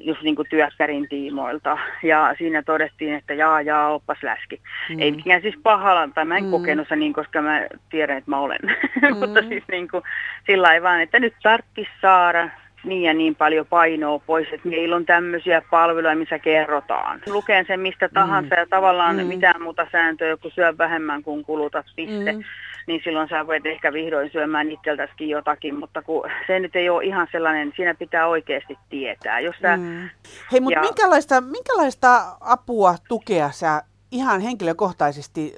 just 0.00 0.22
niin 0.22 0.36
kuin 0.36 0.48
työkkärin 0.50 1.08
tiimoilta. 1.08 1.78
Ja 2.02 2.34
siinä 2.38 2.62
todettiin, 2.62 3.14
että 3.14 3.34
jaa, 3.34 3.62
jaa, 3.62 3.94
oppas 3.94 4.18
läski. 4.22 4.60
Mm. 4.90 4.98
Ei 4.98 5.12
mikään 5.12 5.42
siis 5.42 5.54
pahalla, 5.62 6.08
tai 6.14 6.24
mä 6.24 6.36
en 6.36 6.44
mm. 6.44 6.50
kokenut 6.50 6.88
se 6.88 6.96
niin, 6.96 7.12
koska 7.12 7.42
mä 7.42 7.66
tiedän, 7.90 8.18
että 8.18 8.30
mä 8.30 8.38
olen. 8.38 8.60
Mm. 9.00 9.16
Mutta 9.16 9.42
siis 9.42 9.64
niin 9.70 9.88
kuin 9.88 10.02
sillä 10.46 10.82
vaan, 10.82 11.00
että 11.00 11.18
nyt 11.18 11.34
tarvitsisi 11.42 11.90
saada 12.00 12.48
niin 12.84 13.02
ja 13.02 13.14
niin 13.14 13.34
paljon 13.34 13.66
painoa 13.66 14.18
pois, 14.18 14.48
että 14.52 14.68
meillä 14.68 14.96
on 14.96 15.06
tämmöisiä 15.06 15.62
palveluja, 15.70 16.16
missä 16.16 16.38
kerrotaan. 16.38 17.20
Lukeen 17.26 17.66
sen 17.66 17.80
mistä 17.80 18.08
tahansa 18.08 18.54
mm. 18.54 18.60
ja 18.60 18.66
tavallaan 18.70 19.16
mm. 19.16 19.26
mitään 19.26 19.62
muuta 19.62 19.86
sääntöä, 19.92 20.36
kun 20.36 20.50
syö 20.50 20.78
vähemmän 20.78 21.22
kuin 21.22 21.44
kulutat, 21.44 21.86
piste. 21.96 22.32
Mm 22.32 22.42
niin 22.90 23.00
silloin 23.04 23.28
sä 23.28 23.46
voit 23.46 23.66
ehkä 23.66 23.92
vihdoin 23.92 24.30
syömään 24.32 24.70
itseltäskin 24.70 25.28
jotakin, 25.28 25.78
mutta 25.78 26.02
kun 26.02 26.24
se 26.46 26.60
nyt 26.60 26.76
ei 26.76 26.90
ole 26.90 27.04
ihan 27.04 27.28
sellainen, 27.32 27.72
siinä 27.76 27.94
pitää 27.94 28.26
oikeasti 28.26 28.78
tietää. 28.88 29.40
Jos 29.40 29.56
sä, 29.62 29.76
mm. 29.76 30.10
Hei, 30.52 30.60
mutta 30.60 30.78
ja... 30.78 30.82
minkälaista, 30.82 31.40
minkälaista 31.40 32.36
apua, 32.40 32.94
tukea 33.08 33.50
sä 33.50 33.82
ihan 34.10 34.40
henkilökohtaisesti 34.40 35.54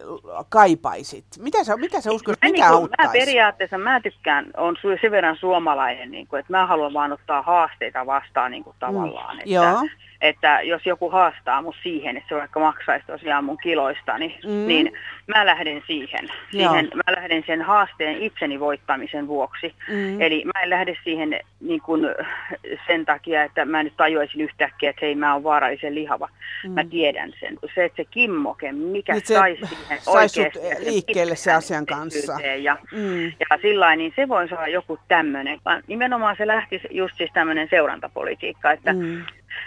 kaipaisit? 0.48 1.24
Mitä 1.38 1.64
sä, 1.64 1.76
mitä 1.76 2.00
sä 2.00 2.12
uskot, 2.12 2.36
mikä 2.42 2.52
niin 2.52 2.64
auttaisi? 2.64 3.18
Mä 3.18 3.24
periaatteessa, 3.24 3.78
mä 3.78 4.00
tykkään, 4.00 4.46
on 4.56 4.76
sen 5.00 5.10
verran 5.10 5.36
suomalainen, 5.36 6.10
niin 6.10 6.26
kuin, 6.26 6.40
että 6.40 6.52
mä 6.52 6.66
haluan 6.66 6.92
vaan 6.92 7.12
ottaa 7.12 7.42
haasteita 7.42 8.06
vastaan 8.06 8.50
niin 8.50 8.64
kuin, 8.64 8.76
tavallaan. 8.78 9.36
Mm. 9.36 9.40
Että, 9.40 9.50
Joo 9.50 9.82
että 10.22 10.60
jos 10.62 10.86
joku 10.86 11.10
haastaa 11.10 11.62
mun 11.62 11.74
siihen, 11.82 12.16
että 12.16 12.28
se 12.28 12.34
vaikka 12.34 12.60
maksaisi 12.60 13.06
tosiaan 13.06 13.44
mun 13.44 13.58
kiloista, 13.62 14.18
niin, 14.18 14.34
mm. 14.44 14.66
niin 14.66 14.92
mä 15.26 15.46
lähden 15.46 15.82
siihen. 15.86 16.28
siihen 16.50 16.90
mä 16.94 17.14
lähden 17.16 17.44
sen 17.46 17.62
haasteen 17.62 18.22
itseni 18.22 18.60
voittamisen 18.60 19.28
vuoksi. 19.28 19.74
Mm. 19.88 20.20
Eli 20.20 20.44
mä 20.44 20.62
en 20.62 20.70
lähde 20.70 20.96
siihen 21.04 21.40
niin 21.60 21.80
kuin 21.80 22.06
sen 22.86 23.04
takia, 23.04 23.44
että 23.44 23.64
mä 23.64 23.82
nyt 23.82 23.96
tajuaisin 23.96 24.40
yhtäkkiä, 24.40 24.90
että 24.90 25.06
hei 25.06 25.14
mä 25.14 25.34
oon 25.34 25.44
vaarallisen 25.44 25.94
lihava. 25.94 26.28
Mm. 26.64 26.70
Mä 26.70 26.84
tiedän 26.84 27.32
sen. 27.40 27.58
Se, 27.74 27.84
että 27.84 27.96
se 27.96 28.08
kimmoke, 28.10 28.72
mikä 28.72 29.14
Nyt 29.14 29.26
sai 29.26 29.56
siihen 29.56 29.98
oikeasti. 30.06 30.58
liikkeelle 30.78 31.36
se 31.36 31.52
asian 31.52 31.86
kanssa. 31.86 32.32
Ja, 32.40 32.76
mm. 32.92 33.24
ja 33.24 33.58
sillä 33.62 33.96
niin 33.96 34.12
se 34.16 34.28
voisi 34.28 34.54
olla 34.54 34.68
joku 34.68 34.98
tämmöinen. 35.08 35.58
Nimenomaan 35.86 36.36
se 36.36 36.46
lähti 36.46 36.80
just 36.90 37.16
siis 37.16 37.30
tämmöinen 37.34 37.68
seurantapolitiikka, 37.70 38.72
että 38.72 38.92
mm 38.92 39.24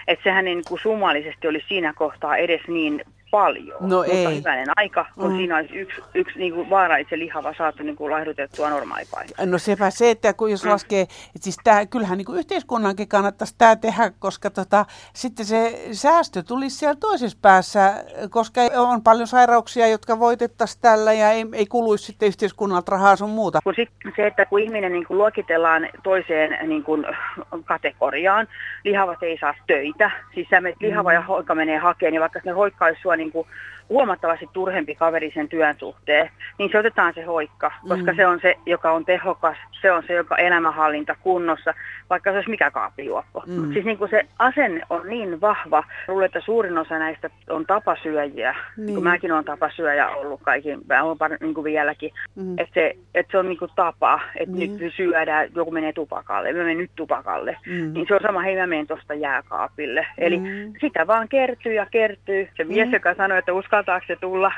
että 0.08 0.22
sehän 0.24 0.44
niin 0.44 0.64
kuin 0.64 0.80
summallisesti 0.82 1.48
oli 1.48 1.64
siinä 1.68 1.92
kohtaa 1.92 2.36
edes 2.36 2.60
niin 2.68 3.04
paljon. 3.30 3.76
No 3.80 3.96
mutta 3.96 4.12
ei. 4.12 4.36
hyvänen 4.38 4.66
aika, 4.76 5.06
kun 5.14 5.30
Mm. 5.30 5.36
siinä 5.36 5.56
olisi 5.56 5.74
yksi, 5.74 6.02
yksi 6.14 6.38
niin 6.38 6.54
kuin 6.54 6.70
vaarallisen 6.70 7.18
lihava 7.18 7.54
saatu 7.58 7.82
niin 7.82 7.96
kuin 7.96 8.10
laihdutettua 8.12 8.70
normaalipaikassa. 8.70 9.46
No 9.46 9.58
sepä 9.58 9.90
se, 9.90 10.10
että 10.10 10.32
kun 10.32 10.50
jos 10.50 10.64
Mm. 10.64 10.70
laskee, 10.70 11.00
että 11.00 11.18
siis 11.40 11.58
tää, 11.64 11.86
kyllähän 11.86 12.18
niin 12.18 12.26
kuin 12.26 12.38
yhteiskunnankin 12.38 13.08
kannattaisi 13.08 13.54
tämä 13.58 13.76
tehdä, 13.76 14.10
koska 14.18 14.50
tota, 14.50 14.84
sitten 15.14 15.46
se 15.46 15.80
säästö 15.92 16.42
tulisi 16.42 16.76
siellä 16.76 16.96
toisessa 17.00 17.38
päässä, 17.42 18.04
koska 18.30 18.60
on 18.76 19.02
paljon 19.02 19.26
sairauksia, 19.26 19.88
jotka 19.88 20.18
voitettaisiin 20.18 20.82
tällä 20.82 21.12
ja 21.12 21.30
ei, 21.30 21.46
ei 21.52 21.66
kuluisi 21.66 22.04
sitten 22.04 22.26
yhteiskunnalta 22.28 22.92
rahaa 22.92 23.16
sun 23.16 23.30
muuta. 23.30 23.60
Kun 23.64 23.74
sit 23.76 23.88
se, 24.16 24.26
että 24.26 24.46
kun 24.46 24.60
ihminen 24.60 24.92
niin 24.92 25.06
kuin 25.06 25.18
luokitellaan 25.18 25.88
toiseen 26.02 26.68
niin 26.68 26.82
kuin 26.84 27.06
kategoriaan, 27.64 28.48
lihavat 28.84 29.22
ei 29.22 29.38
saa 29.38 29.54
töitä, 29.66 30.10
siis 30.34 30.48
sä 30.48 30.60
menet 30.60 30.80
lihava 30.80 31.12
ja 31.12 31.20
hoikka 31.20 31.54
menee 31.54 31.78
hakemaan, 31.78 32.12
niin 32.12 32.20
vaikka 32.20 32.40
ne 32.44 32.52
hoikka 32.52 32.84
olisi 32.84 33.00
niin 33.16 33.32
kuin 33.32 33.46
huomattavasti 33.88 34.46
turhempi 34.52 34.94
kaveri 34.94 35.30
sen 35.34 35.48
työn 35.48 35.74
suhteen, 35.78 36.30
niin 36.58 36.70
se 36.72 36.78
otetaan 36.78 37.14
se 37.14 37.22
hoikka, 37.22 37.72
koska 37.88 38.10
Mm. 38.12 38.16
se 38.16 38.26
on 38.26 38.40
se, 38.42 38.54
joka 38.66 38.92
on 38.92 39.04
tehokas, 39.04 39.56
se 39.80 39.92
on 39.92 40.02
se, 40.06 40.12
joka 40.14 40.36
elämänhallinta 40.36 41.16
kunnossa, 41.22 41.74
vaikka 42.10 42.30
se 42.30 42.36
olisi 42.36 42.50
mikä 42.50 42.70
kaappijuoppo. 42.70 43.42
Mm. 43.46 43.72
Siis 43.72 43.84
niin 43.84 43.98
kuin 43.98 44.10
se 44.10 44.22
asenne 44.38 44.80
on 44.90 45.02
niin 45.08 45.40
vahva, 45.40 45.84
luulen, 46.08 46.26
että 46.26 46.40
suurin 46.40 46.78
osa 46.78 46.98
näistä 46.98 47.30
on 47.50 47.66
tapasyöjiä, 47.66 48.52
Niin. 48.76 48.86
niin. 48.86 48.94
kun 48.94 49.04
mäkin 49.04 49.32
olen 49.32 49.44
tapasyöjä 49.44 50.08
ollut 50.08 50.40
kaikin, 50.42 50.78
mä 50.88 51.02
olen 51.02 51.16
par- 51.18 51.36
niin 51.40 51.54
kuin 51.54 51.64
vieläkin, 51.64 52.10
Mm. 52.36 52.58
että 52.58 52.74
se, 52.74 52.94
et 53.14 53.26
se 53.30 53.38
on 53.38 53.48
niinku 53.48 53.68
tapa, 53.76 54.20
että 54.36 54.56
Niin. 54.56 54.76
nyt 54.78 54.94
syödään, 54.94 55.48
joku 55.54 55.70
menee 55.70 55.92
tupakalle, 55.92 56.52
mä 56.52 56.58
menen 56.58 56.78
nyt 56.78 56.90
tupakalle. 56.96 57.56
Mm. 57.66 57.92
Niin 57.92 58.04
se 58.08 58.14
on 58.14 58.20
sama, 58.22 58.40
hei 58.42 58.56
mä 58.56 58.66
menen 58.66 58.86
tuosta 58.86 59.14
jääkaapille. 59.14 60.06
Eli 60.18 60.38
Mm. 60.38 60.72
sitä 60.80 61.06
vaan 61.06 61.28
kertyy 61.28 61.72
ja 61.74 61.86
kertyy. 61.90 62.48
Se 62.56 62.64
mies, 62.64 62.86
Mm. 62.88 62.90
Joka 63.08 63.22
sanoi, 63.22 63.38
että 63.38 63.52
uskaltaako 63.52 64.06
se 64.06 64.16
tulla, 64.16 64.52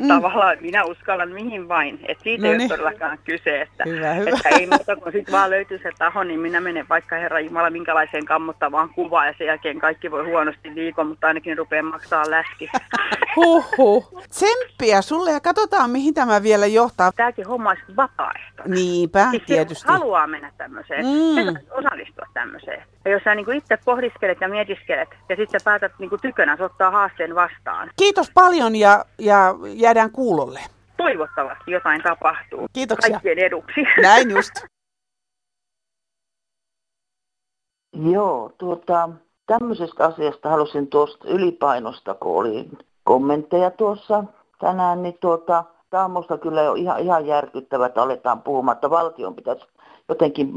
Mm. 0.00 0.08
tavallaan 0.14 0.56
minä 0.60 0.84
uskallan 0.84 1.28
mihin 1.32 1.68
vain. 1.68 1.98
Että 2.08 2.22
siitä 2.24 2.42
No 2.46 2.52
ei 2.52 2.58
niin. 2.58 2.72
ole 2.72 2.78
todellakaan 2.78 3.18
kyse, 3.24 3.60
että, 3.60 3.84
Hyvä, 3.86 4.14
hyvä. 4.14 4.30
että 4.30 4.48
ei 4.48 4.66
muuta 4.66 4.96
kuin 4.96 5.12
sitten 5.12 5.32
vaan 5.32 5.50
löytyy 5.50 5.78
se 5.78 5.90
taho, 5.98 6.24
niin 6.24 6.40
minä 6.40 6.60
menen 6.60 6.86
vaikka 6.88 7.16
Herra 7.16 7.40
Jumala 7.40 7.70
minkälaiseen 7.70 8.24
kammottavaan 8.24 8.88
kuvaan 8.88 9.26
ja 9.26 9.34
sen 9.38 9.46
jälkeen 9.46 9.78
kaikki 9.78 10.10
voi 10.10 10.24
huonosti 10.24 10.74
viikon, 10.74 11.06
mutta 11.06 11.26
ainakin 11.26 11.58
rupeaa 11.58 11.82
maksaa 11.82 12.30
läski. 12.30 12.68
Huhhuh. 13.36 14.22
Tsemppiä 14.28 15.02
sulle 15.02 15.30
ja 15.32 15.40
katsotaan, 15.40 15.90
mihin 15.90 16.14
tämä 16.14 16.42
vielä 16.42 16.66
johtaa. 16.66 17.12
Tämäkin 17.12 17.46
homma 17.46 17.70
olisi 17.70 17.82
vapaaehtoinen. 17.96 18.74
Niinpä, 18.74 19.26
Siis 19.30 19.42
tietysti. 19.42 19.88
haluaa 19.88 20.26
mennä 20.26 20.52
tämmöiseen, 20.58 21.04
Mm. 21.06 21.56
osallistua 21.70 22.26
tämmöiseen. 22.34 22.82
Ja 23.04 23.10
jos 23.10 23.22
sä 23.24 23.34
niinku 23.34 23.50
itse 23.50 23.78
pohdiskelet 23.84 24.40
ja 24.40 24.48
mietiskelet 24.48 25.08
ja 25.28 25.36
sitten 25.36 25.60
sä 25.60 25.64
päätät 25.64 25.92
niinku 25.98 26.18
tykönä 26.18 26.56
ottaa 26.60 26.90
haasteen 26.90 27.34
vastaan, 27.34 27.90
Kiitos 27.96 28.30
paljon 28.34 28.76
ja, 28.76 29.04
ja 29.18 29.54
jäädään 29.74 30.10
kuulolle. 30.10 30.60
toivottavasti 30.96 31.70
jotain 31.70 32.02
tapahtuu. 32.02 32.66
Kiitoksia. 32.72 33.10
Kaikkien 33.10 33.38
eduksi. 33.38 33.80
Näin 34.02 34.30
just. 34.30 34.52
Joo, 38.12 38.52
tuota, 38.58 39.08
tämmöisestä 39.46 40.04
asiasta 40.06 40.48
halusin 40.48 40.86
tuosta 40.86 41.28
ylipainosta, 41.28 42.14
kun 42.14 42.36
oli 42.40 42.68
kommentteja 43.04 43.70
tuossa 43.70 44.24
tänään, 44.60 45.02
niin 45.02 45.18
tuota, 45.20 45.64
tämä 45.90 46.04
on 46.04 46.10
musta 46.10 46.38
kyllä 46.38 46.62
jo 46.62 46.74
ihan, 46.74 47.00
ihan 47.00 47.26
järkyttävää, 47.26 47.86
että 47.86 48.02
aletaan 48.02 48.42
puhumaan, 48.42 48.74
että 48.74 48.90
valtion 48.90 49.34
pitäisi 49.34 49.66
jotenkin 50.08 50.52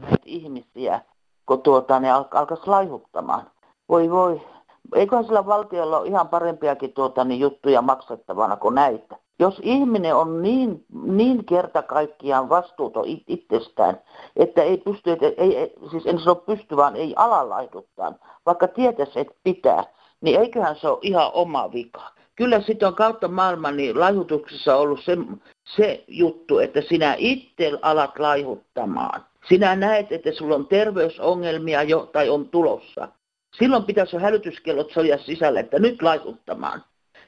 näitä 0.00 0.16
ihmisiä, 0.24 1.00
kun 1.46 1.62
tuota, 1.62 2.00
ne 2.00 2.10
al- 2.12 2.24
alkaisi 2.34 2.66
laihuttamaan. 2.66 3.42
Voi 3.88 4.10
voi, 4.10 4.40
eiköhän 4.94 5.24
sillä 5.24 5.46
valtiolla 5.46 5.98
ole 5.98 6.08
ihan 6.08 6.28
parempiakin 6.28 6.92
tuota, 6.92 7.24
niin 7.24 7.40
juttuja 7.40 7.82
maksettavana 7.82 8.56
kuin 8.56 8.74
näitä. 8.74 9.16
Jos 9.38 9.60
ihminen 9.62 10.16
on 10.16 10.42
niin, 10.42 10.84
niin 11.02 11.44
kerta 11.44 11.82
kaikkiaan 11.82 12.48
vastuuton 12.48 13.04
it- 13.06 13.24
itsestään, 13.26 14.00
että 14.36 14.62
ei 14.62 14.78
pysty, 14.78 15.10
ei, 15.36 15.56
ei, 15.56 15.74
siis 15.90 16.06
en 16.06 16.18
sano 16.18 16.34
pysty, 16.34 16.76
vaan 16.76 16.96
ei 16.96 17.14
ala 17.16 17.48
laihduttaa, 17.48 18.12
vaikka 18.46 18.68
tietäisi, 18.68 19.20
että 19.20 19.34
pitää, 19.44 19.84
niin 20.20 20.40
eiköhän 20.40 20.76
se 20.76 20.88
ole 20.88 20.98
ihan 21.02 21.30
oma 21.34 21.72
vika. 21.72 22.02
Kyllä 22.36 22.60
sitten 22.60 22.88
on 22.88 22.94
kautta 22.94 23.28
maailman 23.28 23.76
niin 23.76 24.00
laihutuksessa 24.00 24.76
ollut 24.76 25.00
se, 25.04 25.16
se 25.76 26.04
juttu, 26.08 26.58
että 26.58 26.80
sinä 26.88 27.14
itse 27.18 27.72
alat 27.82 28.18
laihuttamaan. 28.18 29.24
Sinä 29.48 29.76
näet, 29.76 30.12
että 30.12 30.32
sulla 30.32 30.54
on 30.54 30.66
terveysongelmia 30.66 31.82
jo 31.82 32.10
tai 32.12 32.28
on 32.28 32.48
tulossa. 32.48 33.08
Silloin 33.58 33.84
pitäisi 33.84 34.16
hälytyskellot 34.16 34.92
soja 34.92 35.18
sisällä, 35.18 35.60
että 35.60 35.78
nyt 35.78 36.02
laihuttamaan. 36.02 36.84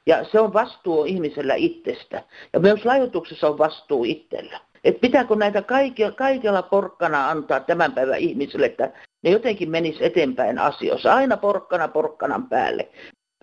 Ja 0.06 0.24
se 0.24 0.40
on 0.40 0.52
vastuu 0.52 1.04
ihmisellä 1.04 1.54
itsestä. 1.54 2.22
Ja 2.52 2.60
myös 2.60 2.84
laihutuksessa 2.84 3.48
on 3.48 3.58
vastuu 3.58 4.04
itsellä. 4.04 4.60
Et 4.84 5.00
pitääkö 5.00 5.36
näitä 5.36 5.62
kaikilla, 5.62 6.12
kaikilla 6.12 6.62
porkkana 6.62 7.30
antaa 7.30 7.60
tämän 7.60 7.92
päivän 7.92 8.18
ihmisille, 8.18 8.66
että 8.66 8.92
ne 9.22 9.30
jotenkin 9.30 9.70
menis 9.70 9.96
eteenpäin 10.00 10.58
asioissa. 10.58 11.14
Aina 11.14 11.36
porkkana 11.36 11.88
porkkanan 11.88 12.48
päälle. 12.48 12.88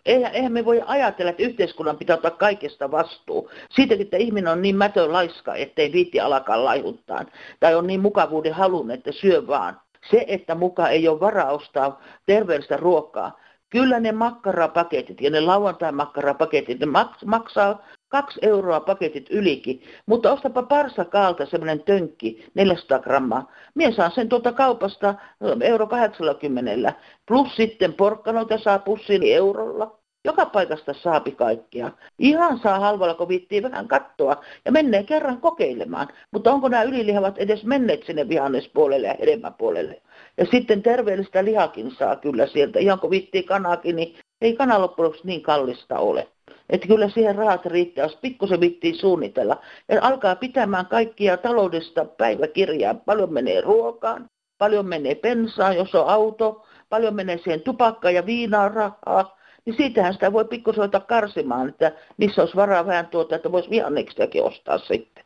Eihän, 0.06 0.36
eihän 0.36 0.52
me 0.52 0.66
voi 0.66 0.82
ajatella, 0.86 1.30
että 1.32 1.44
yhteiskunnan 1.44 1.98
pitää 1.98 2.16
ottaa 2.16 2.32
kaikesta 2.32 2.92
vastuu. 2.92 3.50
Siitäkin, 3.70 4.06
että 4.06 4.18
ihminen 4.18 4.52
on 4.52 4.62
niin 4.62 4.76
mätön 4.76 5.14
laiska, 5.14 5.56
ettei 5.56 5.92
viitti 5.92 6.20
alkaa 6.20 6.66
laihuttaa. 6.66 7.26
Tai 7.60 7.76
on 7.76 7.88
niin 7.88 8.02
mukavuuden 8.02 8.54
halun, 8.54 8.92
että 8.92 9.12
syö 9.12 9.48
vaan. 9.48 9.82
Se, 10.12 10.26
että 10.28 10.56
muka 10.56 10.90
ei 10.90 11.08
ole 11.08 11.20
varaa 11.20 11.52
ostaa 11.52 12.02
terveellistä 12.26 12.78
ruokaa. 12.78 13.40
Kyllä 13.70 14.00
ne 14.00 14.12
makkarapaketit 14.12 15.22
ja 15.22 15.30
ne 15.30 15.40
lauantai-makkarapaketit, 15.40 16.80
ne 16.80 16.86
maks- 16.86 17.26
maksaa 17.26 17.82
kaksi 18.10 18.40
euroa 18.42 18.80
paketit 18.80 19.30
ylikin. 19.30 19.82
Mutta 20.06 20.32
ostapa 20.32 20.64
parsakaalta 20.64 21.46
semmoinen 21.46 21.84
tönkki, 21.84 22.46
400 22.54 23.00
grammaa. 23.00 23.52
Mie 23.76 23.92
saan 23.92 24.12
sen 24.12 24.30
tuolta 24.30 24.54
kaupasta 24.54 25.16
euro 25.62 25.88
80. 25.88 26.94
Plus 27.28 27.56
sitten 27.56 27.94
porkkanoita 27.94 28.58
saa 28.58 28.80
pussiin 28.80 29.24
eurolla. 29.24 30.00
Joka 30.26 30.46
paikasta 30.46 30.94
saapi 30.94 31.32
kaikkia. 31.32 31.92
Ihan 32.20 32.60
saa 32.60 32.80
halvalla, 32.80 33.14
kun 33.14 33.28
viittii 33.28 33.64
vähän 33.64 33.88
kattoa 33.88 34.44
ja 34.66 34.72
menee 34.72 35.04
kerran 35.04 35.42
kokeilemaan. 35.42 36.08
Mutta 36.32 36.52
onko 36.52 36.70
nämä 36.70 36.84
ylilihavat 36.84 37.38
edes 37.38 37.64
menneet 37.64 38.04
sinne 38.04 38.30
vihannespuolelle 38.30 39.08
ja 39.08 39.16
hedelmäpuolelle? 39.20 40.02
Ja 40.38 40.46
sitten 40.46 40.84
terveellistä 40.84 41.46
lihakin 41.46 41.92
saa 41.92 42.16
kyllä 42.16 42.48
sieltä. 42.48 42.80
Ihan 42.80 43.00
kun 43.00 43.10
viittii 43.10 43.44
kanaakin, 43.44 43.96
niin 43.96 44.16
ei 44.42 44.56
kana 44.56 44.82
loppujen 44.82 45.14
niin 45.24 45.42
kallista 45.42 46.00
ole. 46.00 46.28
Että 46.70 46.88
kyllä 46.88 47.10
siihen 47.10 47.36
rahat 47.36 47.66
riittää, 47.66 48.06
jos 48.06 48.16
pikkusen 48.16 48.62
vittiin 48.62 48.96
suunnitella. 48.96 49.62
Ja 49.90 50.00
alkaa 50.02 50.36
pitämään 50.36 50.86
kaikkia 50.86 51.38
taloudesta 51.38 52.06
päiväkirjaa. 52.06 52.94
Paljon 52.94 53.34
menee 53.34 53.62
ruokaan, 53.62 54.30
paljon 54.58 54.86
menee 54.86 55.16
pensaan, 55.16 55.76
jos 55.76 55.96
on 55.96 56.08
auto, 56.08 56.66
paljon 56.90 57.16
menee 57.16 57.38
siihen 57.38 57.62
tupakkaan 57.62 58.14
ja 58.14 58.26
viinaan 58.26 58.72
rahaa. 58.72 59.40
Niin 59.66 59.78
siitähän 59.78 60.14
sitä 60.14 60.34
voi 60.34 60.46
pikkusen 60.46 60.84
ottaa 60.84 61.02
karsimaan, 61.02 61.70
että 61.70 61.92
missä 62.18 62.42
olisi 62.42 62.56
varaa 62.56 62.86
vähän 62.86 63.08
tuota, 63.08 63.36
että 63.36 63.52
voisi 63.52 63.70
vihanneksiakin 63.70 64.44
ostaa 64.44 64.78
sitten. 64.78 65.19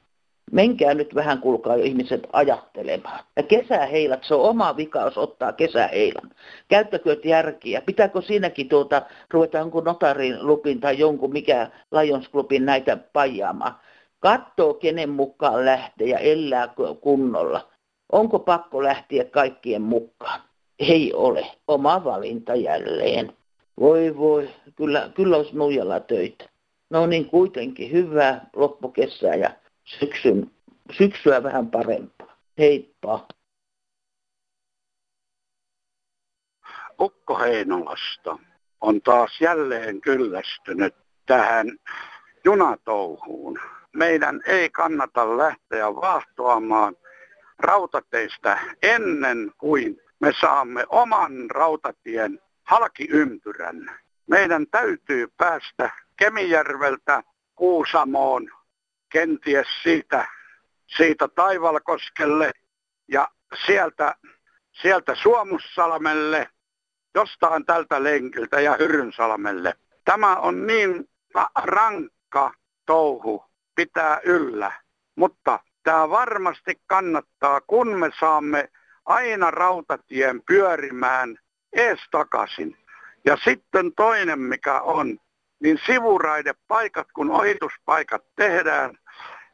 Menkää 0.53 0.93
nyt 0.93 1.15
vähän, 1.15 1.39
kuulkaa 1.41 1.75
jo 1.75 1.83
ihmiset 1.83 2.27
ajattelemaan. 2.33 3.19
Ja 3.35 3.43
kesäheilat, 3.43 4.23
se 4.23 4.35
on 4.35 4.49
oma 4.49 4.77
vika, 4.77 5.01
jos 5.01 5.17
ottaa 5.17 5.53
kesäheilan. 5.53 6.31
Käyttäkö 6.67 7.17
järkiä? 7.23 7.81
Pitääkö 7.81 8.21
siinäkin 8.21 8.69
tuota, 8.69 9.01
ruveta 9.31 9.57
jonkun 9.57 9.83
notarin 9.83 10.47
lupin 10.47 10.79
tai 10.79 10.99
jonkun 10.99 11.33
mikä 11.33 11.69
Lions 11.91 12.29
Clubin 12.31 12.65
näitä 12.65 12.97
pajaamaan? 12.97 13.75
Kattoo, 14.19 14.73
kenen 14.73 15.09
mukaan 15.09 15.65
lähtee 15.65 16.07
ja 16.07 16.17
elää 16.17 16.73
kunnolla. 17.01 17.67
Onko 18.11 18.39
pakko 18.39 18.83
lähteä 18.83 19.25
kaikkien 19.25 19.81
mukaan? 19.81 20.41
Ei 20.79 21.13
ole. 21.13 21.47
Oma 21.67 22.03
valinta 22.03 22.55
jälleen. 22.55 23.33
Voi 23.79 24.17
voi, 24.17 24.49
kyllä, 24.75 25.09
kyllä 25.15 25.37
olisi 25.37 25.55
nuijalla 25.55 25.99
töitä. 25.99 26.45
No 26.89 27.05
niin 27.05 27.25
kuitenkin 27.25 27.91
hyvää 27.91 28.49
loppukesää 28.55 29.35
ja 29.35 29.49
syksyn, 29.83 30.51
syksyä 30.97 31.43
vähän 31.43 31.71
parempaa. 31.71 32.37
Heippa. 32.57 33.27
Ukko 36.99 37.39
Heinolasta 37.39 38.37
on 38.81 39.01
taas 39.01 39.41
jälleen 39.41 40.01
kyllästynyt 40.01 40.95
tähän 41.25 41.67
junatouhuun. 42.45 43.59
Meidän 43.93 44.41
ei 44.45 44.69
kannata 44.69 45.37
lähteä 45.37 45.95
vahtoamaan 45.95 46.95
rautateistä 47.59 48.59
ennen 48.83 49.51
kuin 49.57 50.01
me 50.19 50.31
saamme 50.41 50.85
oman 50.89 51.31
rautatien 51.49 52.39
halkiympyrän. 52.63 53.91
Meidän 54.27 54.67
täytyy 54.71 55.27
päästä 55.37 55.89
Kemijärveltä 56.17 57.23
Kuusamoon, 57.55 58.49
kenties 59.13 59.67
siitä, 59.83 60.27
siitä 60.97 61.27
Taivalkoskelle 61.27 62.51
ja 63.07 63.27
sieltä, 63.65 64.15
sieltä 64.81 65.15
Suomussalmelle, 65.15 66.49
jostain 67.15 67.65
tältä 67.65 68.03
lenkiltä 68.03 68.61
ja 68.61 68.75
Hyrynsalmelle. 68.79 69.73
Tämä 70.05 70.35
on 70.35 70.67
niin 70.67 71.09
rankka 71.55 72.53
touhu 72.85 73.45
pitää 73.75 74.19
yllä, 74.23 74.71
mutta 75.15 75.59
tämä 75.83 76.09
varmasti 76.09 76.81
kannattaa, 76.87 77.61
kun 77.61 77.99
me 77.99 78.09
saamme 78.19 78.69
aina 79.05 79.51
rautatien 79.51 80.41
pyörimään 80.41 81.37
ees 81.73 81.99
takaisin. 82.11 82.77
Ja 83.25 83.37
sitten 83.43 83.91
toinen 83.95 84.39
mikä 84.39 84.81
on, 84.81 85.19
niin 85.63 85.79
sivuraidepaikat, 85.85 87.07
kun 87.13 87.31
ohituspaikat 87.31 88.23
tehdään, 88.35 88.97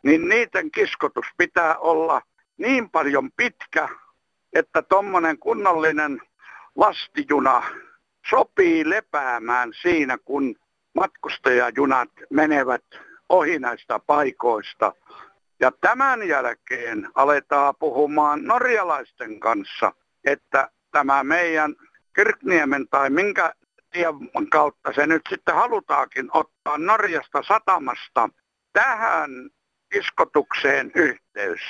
niin 0.04 0.30
niiden 0.30 0.72
kiskotus 0.72 1.26
pitää 1.38 1.78
olla 1.78 2.22
niin 2.58 2.90
paljon 2.90 3.32
pitkä, 3.38 3.90
että 4.54 4.82
tuommoinen 4.82 5.40
kunnollinen 5.40 6.22
lastijuna 6.76 7.64
sopii 8.30 8.90
lepäämään 8.90 9.72
siinä, 9.82 10.18
kun 10.18 10.56
matkustajajunat 10.96 12.10
menevät 12.30 12.86
ohi 13.30 13.60
näistä 13.60 14.00
paikoista. 14.00 14.94
Ja 15.60 15.72
tämän 15.82 16.28
jälkeen 16.28 17.10
aletaan 17.16 17.74
puhumaan 17.80 18.44
norjalaisten 18.44 19.40
kanssa, 19.40 19.94
että 20.26 20.70
tämä 20.92 21.24
meidän 21.24 21.76
Kirkniemen 22.16 22.88
tai 22.88 23.10
minkä 23.10 23.54
tien 23.92 24.50
kautta 24.50 24.94
se 24.94 25.08
nyt 25.08 25.22
sitten 25.30 25.56
halutaakin 25.56 26.30
ottaa 26.34 26.78
Norjasta 26.78 27.44
satamasta 27.44 28.30
tähän 28.74 29.30
iskotukseen 29.96 30.92
yhteys. 30.96 31.62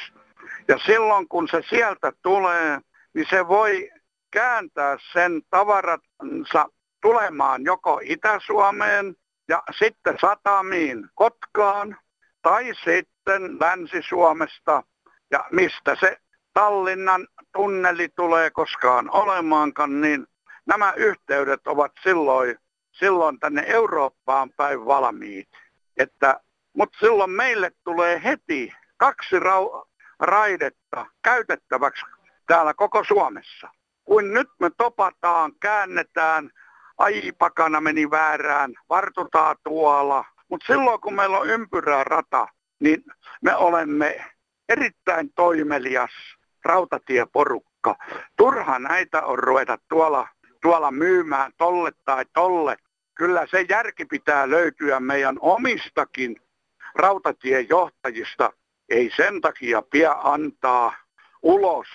Ja 0.68 0.78
silloin 0.86 1.28
kun 1.28 1.48
se 1.48 1.62
sieltä 1.70 2.12
tulee, 2.22 2.80
niin 3.14 3.26
se 3.30 3.48
voi 3.48 3.90
kääntää 4.32 4.98
sen 5.14 5.42
tavaransa 5.50 6.66
tulemaan 7.02 7.64
joko 7.64 8.00
Itä-Suomeen 8.04 9.16
ja 9.48 9.64
sitten 9.80 10.18
satamiin 10.22 11.10
Kotkaan 11.16 11.98
tai 12.42 12.72
sitten 12.84 13.60
Länsi-Suomesta 13.60 14.84
ja 15.32 15.46
mistä 15.52 15.96
se 16.00 16.18
Tallinnan 16.54 17.28
tunneli 17.54 18.10
tulee 18.16 18.50
koskaan 18.52 19.10
olemaankaan, 19.12 20.02
niin 20.02 20.28
nämä 20.70 20.94
yhteydet 20.98 21.68
ovat 21.68 21.92
silloin, 22.04 22.58
silloin 22.92 23.40
tänne 23.40 23.64
Eurooppaan 23.68 24.50
päin 24.58 24.86
valmiit. 24.86 25.50
Että, 25.98 26.40
mutta 26.78 26.98
silloin 27.00 27.32
meille 27.32 27.72
tulee 27.84 28.22
heti 28.24 28.74
kaksi 28.98 29.40
rau- 29.40 29.88
raidetta 30.20 31.06
käytettäväksi 31.22 32.06
täällä 32.48 32.74
koko 32.74 33.04
Suomessa. 33.04 33.70
Kun 34.06 34.34
nyt 34.34 34.50
me 34.60 34.70
topataan, 34.78 35.52
käännetään, 35.60 36.50
ai 36.98 37.32
pakana 37.38 37.82
meni 37.82 38.12
väärään, 38.12 38.74
vartutaan 38.90 39.56
tuolla. 39.64 40.26
Mutta 40.50 40.68
silloin 40.68 41.02
kun 41.02 41.14
meillä 41.14 41.38
on 41.40 41.50
ympyrää 41.50 42.04
rata, 42.04 42.48
niin 42.80 43.04
me 43.42 43.56
olemme 43.56 44.26
erittäin 44.70 45.34
toimelias 45.36 46.12
rautatieporukka. 46.66 47.96
Turha 48.38 48.80
näitä 48.80 49.22
on 49.22 49.40
ruveta 49.40 49.78
tuolla, 49.90 50.28
tuolla 50.62 50.92
myymään 50.92 51.52
tolle 51.58 51.92
tai 52.06 52.26
tolle. 52.34 52.78
Kyllä 53.16 53.48
se 53.52 53.66
järki 53.70 54.06
pitää 54.06 54.50
löytyä 54.50 55.00
meidän 55.00 55.38
omistakin 55.40 56.42
rautatiejohtajista. 56.96 58.54
Ei 58.90 59.12
sen 59.16 59.42
takia 59.42 59.82
pidä 59.82 60.16
antaa 60.24 60.96
ulos, 61.42 61.88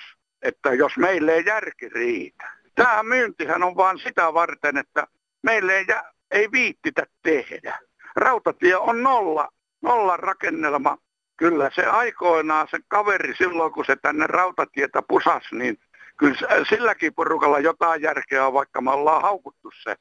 että 0.42 0.74
jos 0.74 0.96
meille 0.96 1.34
ei 1.34 1.44
järki 1.46 1.88
riitä. 1.88 2.50
Tämä 2.74 3.02
myyntihän 3.02 3.62
on 3.62 3.76
vain 3.76 3.98
sitä 3.98 4.34
varten, 4.34 4.76
että 4.76 5.06
meille 5.42 5.76
ei, 5.76 5.86
ei 6.30 6.52
viittitä 6.52 7.06
tehdä. 7.22 7.78
Rautatie 8.16 8.76
on 8.76 9.02
nolla, 9.02 9.48
nolla 9.82 10.16
rakennelma. 10.16 10.98
Kyllä 11.36 11.70
se 11.74 11.86
aikoinaan 11.86 12.68
se 12.70 12.78
kaveri 12.88 13.34
silloin, 13.36 13.72
kun 13.72 13.84
se 13.84 13.96
tänne 13.96 14.26
rautatietä 14.26 15.02
pusas, 15.08 15.42
niin 15.52 15.78
kyllä 16.16 16.64
silläkin 16.68 17.14
porukalla 17.14 17.58
jotain 17.58 18.02
järkeä 18.02 18.46
on, 18.46 18.52
vaikka 18.52 18.80
me 18.80 18.90
ollaan 18.90 19.22
haukuttu 19.22 19.70
se, 19.82 19.96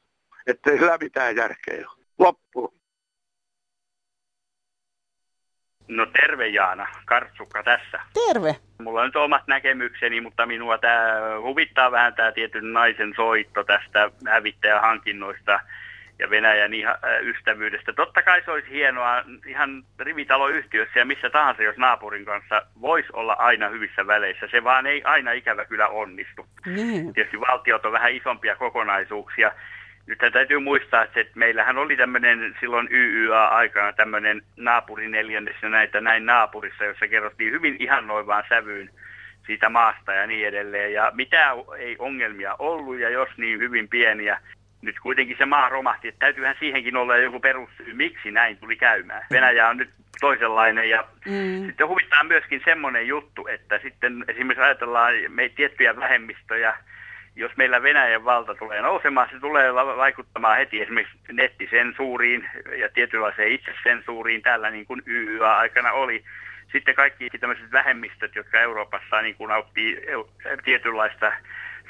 ettei 0.46 0.78
sillä 0.78 0.98
mitään 1.00 1.36
järkeä 1.36 1.88
ole. 1.88 2.04
Loppu. 2.18 2.74
No 5.88 6.06
terve 6.06 6.48
Jaana, 6.48 6.86
Kartsukka 7.04 7.62
tässä. 7.62 8.00
Terve. 8.26 8.56
Mulla 8.82 9.00
on 9.00 9.06
nyt 9.06 9.16
omat 9.16 9.46
näkemykseni, 9.46 10.20
mutta 10.20 10.46
minua 10.46 10.78
tämä 10.78 11.20
huvittaa 11.40 11.90
vähän 11.90 12.14
tämä 12.14 12.32
tietyn 12.32 12.72
naisen 12.72 13.12
soitto 13.16 13.64
tästä 13.64 14.10
hävittäjähankinnoista 14.26 15.60
ja 16.18 16.30
Venäjän 16.30 16.70
ystävyydestä. 17.22 17.92
Totta 17.92 18.22
kai 18.22 18.42
se 18.44 18.50
olisi 18.50 18.70
hienoa 18.70 19.24
ihan 19.46 19.84
rivitaloyhtiössä 19.98 20.98
ja 20.98 21.04
missä 21.04 21.30
tahansa, 21.30 21.62
jos 21.62 21.76
naapurin 21.76 22.24
kanssa 22.24 22.62
voisi 22.80 23.08
olla 23.12 23.32
aina 23.32 23.68
hyvissä 23.68 24.06
väleissä. 24.06 24.48
Se 24.50 24.64
vaan 24.64 24.86
ei 24.86 25.02
aina 25.02 25.32
ikävä 25.32 25.64
kyllä 25.64 25.88
onnistu. 25.88 26.46
Niin. 26.66 27.12
Tietysti 27.12 27.40
valtiot 27.40 27.86
on 27.86 27.92
vähän 27.92 28.12
isompia 28.12 28.56
kokonaisuuksia. 28.56 29.52
Nyt 30.06 30.18
täytyy 30.32 30.58
muistaa, 30.58 31.02
että 31.02 31.24
meillähän 31.34 31.78
oli 31.78 31.96
tämmöinen 31.96 32.56
silloin 32.60 32.88
YYA-aikana 32.90 33.92
tämmöinen 33.92 34.42
naapurineljännessä 34.56 35.68
näitä 35.68 36.00
näin 36.00 36.26
naapurissa, 36.26 36.84
jossa 36.84 37.08
kerrottiin 37.08 37.52
hyvin 37.52 37.76
ihannoivaan 37.78 38.44
sävyyn 38.48 38.90
siitä 39.46 39.68
maasta 39.68 40.12
ja 40.12 40.26
niin 40.26 40.48
edelleen. 40.48 40.92
Ja 40.92 41.12
mitä 41.14 41.50
ei 41.78 41.96
ongelmia 41.98 42.56
ollut 42.58 42.98
ja 42.98 43.10
jos 43.10 43.28
niin 43.36 43.58
hyvin 43.58 43.88
pieniä. 43.88 44.40
Nyt 44.84 45.00
kuitenkin 45.00 45.36
se 45.38 45.46
maa 45.46 45.68
romahti, 45.68 46.08
että 46.08 46.18
täytyyhän 46.18 46.56
siihenkin 46.60 46.96
olla 46.96 47.16
joku 47.16 47.40
perussyy, 47.40 47.94
miksi 47.94 48.30
näin 48.30 48.56
tuli 48.56 48.76
käymään. 48.76 49.26
Venäjä 49.30 49.68
on 49.68 49.76
nyt 49.76 49.90
toisenlainen 50.20 50.90
ja 50.90 51.04
mm. 51.26 51.66
sitten 51.66 51.88
huvittaa 51.88 52.24
myöskin 52.24 52.62
semmoinen 52.64 53.06
juttu, 53.06 53.46
että 53.46 53.78
sitten 53.82 54.24
esimerkiksi 54.28 54.64
ajatellaan 54.64 55.14
me 55.28 55.48
tiettyjä 55.48 55.96
vähemmistöjä, 55.96 56.76
jos 57.36 57.56
meillä 57.56 57.82
Venäjän 57.82 58.24
valta 58.24 58.54
tulee 58.54 58.80
nousemaan, 58.82 59.28
se 59.32 59.40
tulee 59.40 59.74
vaikuttamaan 59.74 60.58
heti 60.58 60.82
esimerkiksi 60.82 61.18
nettisensuuriin 61.32 62.48
ja 62.76 62.88
tietynlaiseen 62.88 63.52
itsesensuuriin 63.52 64.42
tällä 64.42 64.70
niin 64.70 64.86
kuin 64.86 65.02
YYA-aikana 65.06 65.92
oli. 65.92 66.24
Sitten 66.72 66.94
kaikki 66.94 67.30
tämmöiset 67.30 67.72
vähemmistöt, 67.72 68.34
jotka 68.34 68.60
Euroopassa 68.60 69.22
niin 69.22 69.34
kuin 69.34 69.48
nauttii 69.48 70.02
tietynlaista 70.64 71.32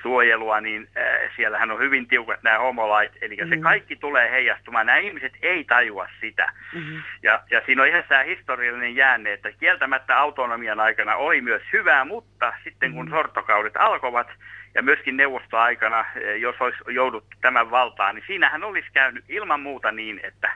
suojelua, 0.04 0.60
niin 0.60 0.88
äh, 0.96 1.30
siellähän 1.36 1.70
on 1.70 1.78
hyvin 1.78 2.06
tiukat 2.06 2.42
nämä 2.42 2.58
homolait, 2.58 3.12
eli 3.20 3.36
mm-hmm. 3.36 3.50
se 3.50 3.56
kaikki 3.56 3.96
tulee 3.96 4.30
heijastumaan. 4.30 4.86
Nämä 4.86 4.98
ihmiset 4.98 5.32
ei 5.42 5.64
tajua 5.64 6.08
sitä. 6.20 6.52
Mm-hmm. 6.72 7.02
Ja, 7.22 7.40
ja 7.50 7.62
siinä 7.66 7.82
on 7.82 7.88
ihan 7.88 8.04
tämä 8.08 8.22
historiallinen 8.22 8.96
jäänne, 8.96 9.32
että 9.32 9.52
kieltämättä 9.52 10.18
autonomian 10.18 10.80
aikana 10.80 11.16
oli 11.16 11.40
myös 11.40 11.62
hyvää, 11.72 12.04
mutta 12.04 12.52
sitten 12.64 12.92
kun 12.92 13.04
mm-hmm. 13.04 13.16
sortokaudet 13.16 13.76
alkoivat, 13.76 14.28
ja 14.74 14.82
myöskin 14.82 15.16
neuvostoaikana, 15.16 16.04
eh, 16.16 16.40
jos 16.40 16.56
olisi 16.60 16.78
jouduttu 16.88 17.36
tämän 17.40 17.70
valtaan, 17.70 18.14
niin 18.14 18.24
siinähän 18.26 18.64
olisi 18.64 18.88
käynyt 18.92 19.24
ilman 19.28 19.60
muuta 19.60 19.92
niin, 19.92 20.20
että, 20.22 20.50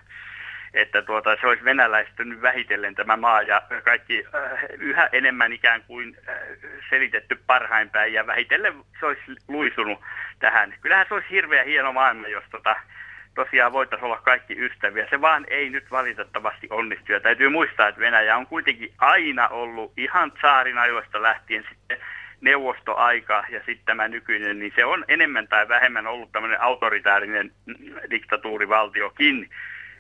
että 0.75 1.03
tuota, 1.03 1.37
se 1.41 1.47
olisi 1.47 1.65
venäläistynyt 1.65 2.43
vähitellen 2.43 2.95
tämä 2.95 3.17
maa 3.17 3.43
ja 3.43 3.63
kaikki 3.85 4.25
äh, 4.35 4.65
yhä 4.79 5.09
enemmän 5.13 5.53
ikään 5.53 5.83
kuin 5.87 6.17
äh, 6.29 6.35
selitetty 6.91 7.39
parhain 7.47 7.91
päin 7.91 8.13
ja 8.13 8.27
vähitellen 8.27 8.75
se 9.01 9.07
olisi 9.07 9.23
luisunut 9.49 10.01
tähän. 10.39 10.75
Kyllähän 10.81 11.07
se 11.09 11.15
olisi 11.15 11.31
hirveän 11.31 11.67
hieno 11.67 11.93
maailma, 11.93 12.29
jos 12.29 12.45
tota, 12.51 12.77
tosiaan 13.35 13.73
voitaisiin 13.73 14.07
olla 14.07 14.21
kaikki 14.25 14.55
ystäviä. 14.59 15.07
Se 15.11 15.21
vaan 15.21 15.47
ei 15.49 15.71
nyt 15.71 15.91
valitettavasti 15.91 16.67
onnistu. 16.71 17.13
Ja 17.13 17.21
täytyy 17.21 17.49
muistaa, 17.49 17.89
että 17.89 18.01
Venäjä 18.01 18.37
on 18.37 18.47
kuitenkin 18.47 18.93
aina 18.99 19.49
ollut 19.49 19.93
ihan 19.97 20.33
saarin 20.43 20.79
ajoista 20.79 21.23
lähtien 21.23 21.65
sitten 21.69 21.99
neuvostoaika 22.41 23.45
ja 23.49 23.59
sitten 23.59 23.87
tämä 23.87 24.09
nykyinen, 24.09 24.59
niin 24.59 24.73
se 24.77 24.85
on 24.85 25.05
enemmän 25.09 25.49
tai 25.49 25.69
vähemmän 25.69 26.07
ollut 26.07 26.33
tämmöinen 26.33 26.61
autoritäärinen 26.61 27.53
diktatuurivaltiokin. 28.11 29.51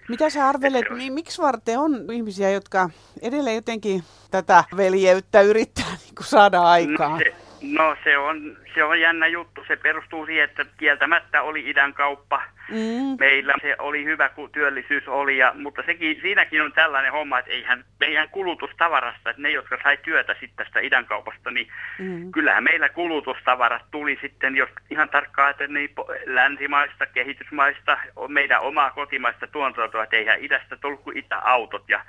Mitä 0.09 0.31
sä 0.31 0.49
arvelet, 0.49 0.85
on... 0.91 1.13
miksi 1.13 1.43
varten 1.43 1.79
on 1.79 2.13
ihmisiä, 2.13 2.51
jotka 2.51 2.91
edelleen 3.23 3.57
jotenkin 3.57 4.05
tätä 4.31 4.65
veljeyttä 4.77 5.41
yrittää 5.41 5.97
niin 6.05 6.15
kuin 6.15 6.27
saada 6.27 6.63
aikaan? 6.63 7.13
No 7.13 7.19
se, 7.19 7.48
no 7.63 7.97
se 8.05 8.19
on, 8.19 8.57
se 8.75 8.85
on 8.85 9.01
jännä 9.01 9.27
juttu. 9.27 9.65
Se 9.69 9.77
perustuu 9.77 10.27
siihen, 10.27 10.45
että 10.45 10.67
kieltämättä 10.79 11.43
oli 11.43 11.71
idän 11.71 11.95
kauppa– 11.95 12.43
Mm. 12.71 13.17
Meillä 13.19 13.55
se 13.63 13.77
oli 13.79 14.05
hyvä, 14.05 14.29
kun 14.29 14.51
työllisyys 14.51 15.09
oli, 15.09 15.39
ja, 15.39 15.53
mutta 15.55 15.83
sekin, 15.87 16.19
siinäkin 16.23 16.63
on 16.63 16.73
tällainen 16.73 17.13
homma, 17.13 17.39
että 17.39 17.51
eihän 17.51 17.85
meidän 18.01 18.29
kulutustavarasta, 18.29 19.31
että 19.31 19.43
ne, 19.43 19.51
jotka 19.51 19.79
sai 19.83 19.99
työtä 20.03 20.33
sitten 20.41 20.65
tästä 20.65 20.81
idänkaupasta, 20.81 21.51
niin 21.51 21.69
mm. 21.99 22.33
kyllähän 22.33 22.65
meillä 22.65 22.89
kulutustavarat 22.89 23.83
tuli 23.91 24.19
sitten, 24.21 24.57
jos 24.57 24.69
ihan 24.91 25.09
tarkkaan, 25.09 25.51
että 25.51 25.67
niin 25.67 25.91
länsimaista, 26.27 27.07
kehitysmaista, 27.07 27.99
meidän 28.29 28.61
omaa 28.61 28.91
kotimaista 28.91 29.47
tuotantoa, 29.47 30.03
että 30.03 30.17
eihän 30.17 30.41
idästä 30.41 30.77
tullut 30.77 31.03
kuin 31.03 31.19
itäautot 31.19 31.85
ja 31.89 32.01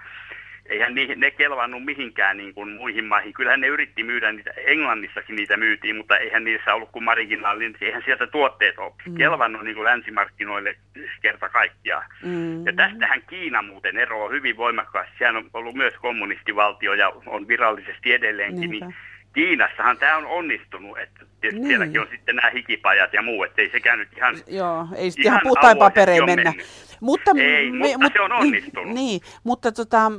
eihän 0.70 0.96
ne, 0.96 1.08
ne 1.16 1.32
kelvannut 1.32 1.86
mihinkään 1.86 2.38
niin 2.38 2.54
kuin 2.54 2.70
muihin 2.70 3.06
maihin. 3.06 3.34
Kyllähän 3.34 3.62
ne 3.62 3.68
yritti 3.68 4.04
myydä 4.04 4.32
niitä, 4.32 4.52
Englannissakin 4.58 5.36
niitä 5.36 5.58
myytiin, 5.58 5.96
mutta 5.96 6.18
eihän 6.18 6.44
niissä 6.44 6.74
ollut 6.74 6.92
kuin 6.92 7.04
marginaalinen, 7.04 7.76
eihän 7.82 8.04
sieltä 8.06 8.28
tuotteet 8.28 8.80
ole 8.80 8.94
mm. 9.06 9.16
kelvannut 9.16 9.64
niin 9.64 9.76
kuin 9.76 9.86
länsimarkkinoille 9.86 10.76
kerta 11.22 11.50
kaikkiaan. 11.50 12.06
Mm. 12.24 12.66
Ja 12.66 12.74
tästähän 12.74 13.22
Kiina 13.30 13.62
muuten 13.62 13.98
eroaa 13.98 14.30
hyvin 14.30 14.58
voimakkaasti. 14.58 15.14
Sehän 15.18 15.36
on 15.36 15.50
ollut 15.54 15.76
myös 15.76 15.94
kommunistivaltio 15.94 16.94
ja 16.94 17.10
on 17.26 17.48
virallisesti 17.48 18.14
edelleenkin. 18.14 18.70
Niin 18.70 18.96
Kiinassahan 19.34 19.98
tämä 19.98 20.18
on 20.18 20.26
onnistunut, 20.26 21.00
että 21.00 21.26
niin. 21.42 21.68
sielläkin 21.68 22.02
on 22.02 22.08
sitten 22.12 22.36
nämä 22.36 22.50
hikipajat 22.50 23.14
ja 23.14 23.22
muu, 23.22 23.44
ettei 23.44 23.70
sekään 23.72 24.00
nyt 24.00 24.10
ihan 24.18 24.36
Joo, 24.48 24.88
ei 24.96 25.12
sitten 25.12 25.26
ihan, 25.26 25.36
ihan 25.36 25.48
puhtain 25.48 25.78
paperein 25.78 26.26
mennä. 26.26 26.54
Mutta, 27.02 27.32
ei, 27.38 27.72
me, 27.72 27.88
mutta 27.98 28.10
se 28.14 28.22
on 28.22 28.32
onnistunut. 28.32 28.86
Niin, 28.86 28.96
niin 28.96 29.22
mutta 29.44 29.72
tota, 29.72 30.12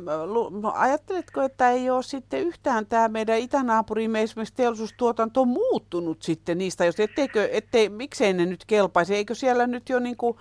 ajatteletko, 0.75 1.43
että 1.43 1.71
ei 1.71 1.91
ole 1.91 2.03
sitten 2.03 2.41
yhtään 2.41 2.87
tämä 2.87 3.09
meidän 3.09 3.39
itänaapurimme 3.39 4.23
esimerkiksi 4.23 4.55
teollisuustuotanto 4.55 5.45
muuttunut 5.45 6.23
sitten 6.23 6.59
niistä, 6.59 6.85
jos 6.85 7.01
etteikö, 7.01 7.49
ettei, 7.53 7.89
miksei 7.89 8.33
ne 8.33 8.47
nyt 8.47 8.65
kelpaisi, 8.67 9.15
eikö 9.15 9.35
siellä 9.35 9.67
nyt 9.67 9.89
jo 9.89 9.99
niin 9.99 10.17
kuin 10.17 10.39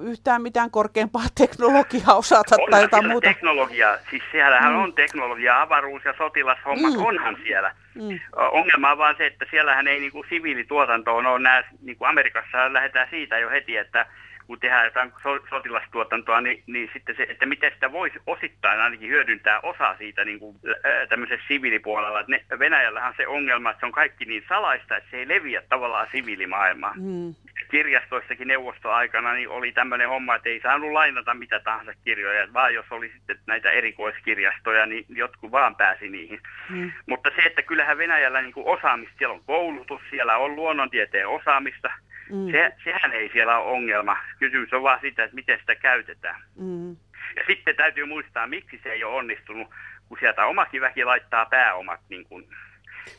yhtään 0.00 0.42
mitään 0.42 0.70
korkeampaa 0.70 1.26
teknologiaa 1.40 2.14
osata 2.14 2.56
on 2.60 2.70
tai 2.70 2.82
jotain 2.82 3.08
muuta? 3.08 3.28
teknologiaa, 3.28 3.96
siis 4.10 4.22
siellähän 4.32 4.72
mm. 4.72 4.82
on 4.82 4.92
teknologia, 4.92 5.62
avaruus 5.62 6.04
ja 6.04 6.14
sotilashommat 6.18 6.92
mm. 6.92 7.04
onhan 7.04 7.36
siellä. 7.42 7.74
Mm. 7.94 8.20
Ongelma 8.36 8.92
on 8.92 8.98
vaan 8.98 9.14
se, 9.18 9.26
että 9.26 9.46
siellähän 9.50 9.88
ei 9.88 10.00
niin 10.00 10.12
kuin 10.12 10.26
siviilituotantoon 10.28 11.26
ole 11.26 11.38
nämä, 11.38 11.62
niin 11.82 11.96
kuin 11.96 12.08
Amerikassa 12.08 12.72
lähdetään 12.72 13.08
siitä 13.10 13.38
jo 13.38 13.50
heti, 13.50 13.76
että 13.76 14.06
kun 14.46 14.60
tehdään 14.60 14.84
jotain 14.84 15.12
sotilastuotantoa, 15.50 16.40
niin, 16.40 16.62
niin 16.66 16.90
sitten 16.92 17.16
se, 17.16 17.26
että 17.28 17.46
miten 17.46 17.72
sitä 17.72 17.92
voisi 17.92 18.18
osittain 18.26 18.80
ainakin 18.80 19.08
hyödyntää 19.08 19.60
osa 19.60 19.96
siitä 19.98 20.24
niin 20.24 20.38
kuin, 20.38 20.56
ää, 20.84 21.06
tämmöisessä 21.06 21.46
siviilipuolella. 21.48 22.20
Että 22.20 22.32
ne, 22.32 22.44
Venäjällähän 22.58 23.14
se 23.16 23.26
ongelma, 23.26 23.70
että 23.70 23.80
se 23.80 23.86
on 23.86 23.92
kaikki 23.92 24.24
niin 24.24 24.44
salaista, 24.48 24.96
että 24.96 25.10
se 25.10 25.16
ei 25.16 25.28
leviä 25.28 25.62
tavallaan 25.68 26.08
siviilimaailmaan. 26.12 27.00
Mm. 27.00 27.34
Kirjastoissakin 27.70 28.48
neuvostoaikana 28.48 29.32
niin 29.32 29.48
oli 29.48 29.72
tämmöinen 29.72 30.08
homma, 30.08 30.34
että 30.34 30.48
ei 30.48 30.60
saanut 30.60 30.92
lainata 30.92 31.34
mitä 31.34 31.60
tahansa 31.60 31.92
kirjoja, 32.04 32.52
vaan 32.52 32.74
jos 32.74 32.86
oli 32.90 33.08
sitten 33.08 33.38
näitä 33.46 33.70
erikoiskirjastoja, 33.70 34.86
niin 34.86 35.04
jotkut 35.08 35.50
vaan 35.50 35.76
pääsi 35.76 36.08
niihin. 36.08 36.40
Mm. 36.68 36.92
Mutta 37.06 37.30
se, 37.36 37.42
että 37.42 37.62
kyllähän 37.62 37.98
Venäjällä 37.98 38.42
niin 38.42 38.52
kuin 38.52 38.66
osaamista, 38.66 39.14
siellä 39.18 39.34
on 39.34 39.44
koulutus, 39.46 40.00
siellä 40.10 40.36
on 40.36 40.56
luonnontieteen 40.56 41.28
osaamista, 41.28 41.90
Mm. 42.32 42.50
Se, 42.50 42.72
sehän 42.84 43.12
ei 43.12 43.30
siellä 43.32 43.58
ole 43.58 43.72
ongelma. 43.72 44.16
Kysymys 44.38 44.72
on 44.72 44.82
vaan 44.82 44.98
sitä, 45.00 45.24
että 45.24 45.34
miten 45.34 45.58
sitä 45.60 45.74
käytetään. 45.74 46.42
Mm. 46.56 46.90
Ja 47.36 47.42
sitten 47.46 47.76
täytyy 47.76 48.04
muistaa, 48.04 48.46
miksi 48.46 48.80
se 48.82 48.92
ei 48.92 49.04
ole 49.04 49.16
onnistunut, 49.16 49.68
kun 50.08 50.18
sieltä 50.20 50.46
omakin 50.46 50.80
väki 50.80 51.04
laittaa 51.04 51.46
pääomat 51.46 52.00
niin 52.08 52.24
kuin 52.24 52.48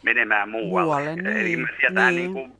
menemään 0.04 0.49
muualle. 0.49 0.86
Muualle, 0.86 1.15
niin. 1.15 1.38
Eli 1.38 1.67
sieltä 1.80 2.12
niin. 2.12 2.15
Niin 2.15 2.34
kuin 2.34 2.52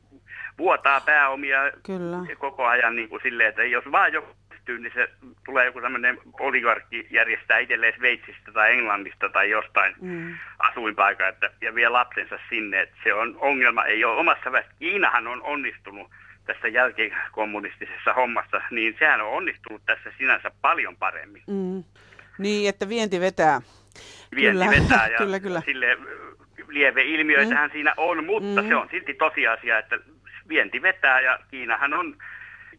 vuotaa 0.58 1.00
pääomia 1.00 1.58
Kyllä. 1.86 2.18
koko 2.38 2.66
ajan 2.66 2.96
niin 2.96 3.08
kuin 3.08 3.22
silleen, 3.22 3.48
että 3.48 3.64
jos 3.64 3.84
vaan 3.92 4.12
joku 4.12 4.36
pystyy, 4.48 4.78
niin 4.78 4.92
se 4.94 5.08
tulee 5.44 5.66
joku 5.66 5.80
tämmöinen 5.80 6.18
oligarkki 6.40 7.06
järjestää 7.10 7.58
itselleen 7.58 7.94
Sveitsistä 7.96 8.52
tai 8.52 8.72
Englannista 8.72 9.28
tai 9.28 9.50
jostain 9.50 9.94
mm. 10.00 10.34
asuinpaikaa 10.58 11.28
että, 11.28 11.50
ja 11.60 11.74
vie 11.74 11.88
lapsensa 11.88 12.38
sinne. 12.48 12.80
Että 12.80 12.96
se 13.04 13.14
on 13.14 13.36
ongelma, 13.40 13.84
ei 13.84 14.04
ole 14.04 14.20
omassa 14.20 14.52
väestössä. 14.52 14.78
Kiinahan 14.78 15.26
on 15.26 15.42
onnistunut 15.42 16.10
tässä 16.46 16.68
jälkikommunistisessa 16.68 18.12
hommassa, 18.16 18.60
niin 18.70 18.96
sehän 18.98 19.20
on 19.20 19.32
onnistunut 19.32 19.82
tässä 19.86 20.12
sinänsä 20.18 20.50
paljon 20.60 20.96
paremmin. 20.96 21.42
Mm. 21.46 21.84
Niin, 22.38 22.68
että 22.68 22.88
vienti 22.88 23.20
vetää. 23.20 23.60
Vienti 24.34 24.64
kyllä. 24.64 24.82
vetää 24.82 25.08
ja 25.12 25.18
kyllä, 25.18 25.40
kyllä. 25.40 25.62
sille 25.64 25.98
lieveilmiöitähän 26.68 27.70
mm. 27.70 27.72
siinä 27.72 27.94
on, 27.96 28.24
mutta 28.24 28.62
mm. 28.62 28.68
se 28.68 28.76
on 28.76 28.88
silti 28.90 29.14
tosiasia, 29.14 29.78
että 29.78 29.98
vienti 30.48 30.82
vetää 30.82 31.20
ja 31.20 31.38
Kiinahan 31.50 31.94
on 31.94 32.16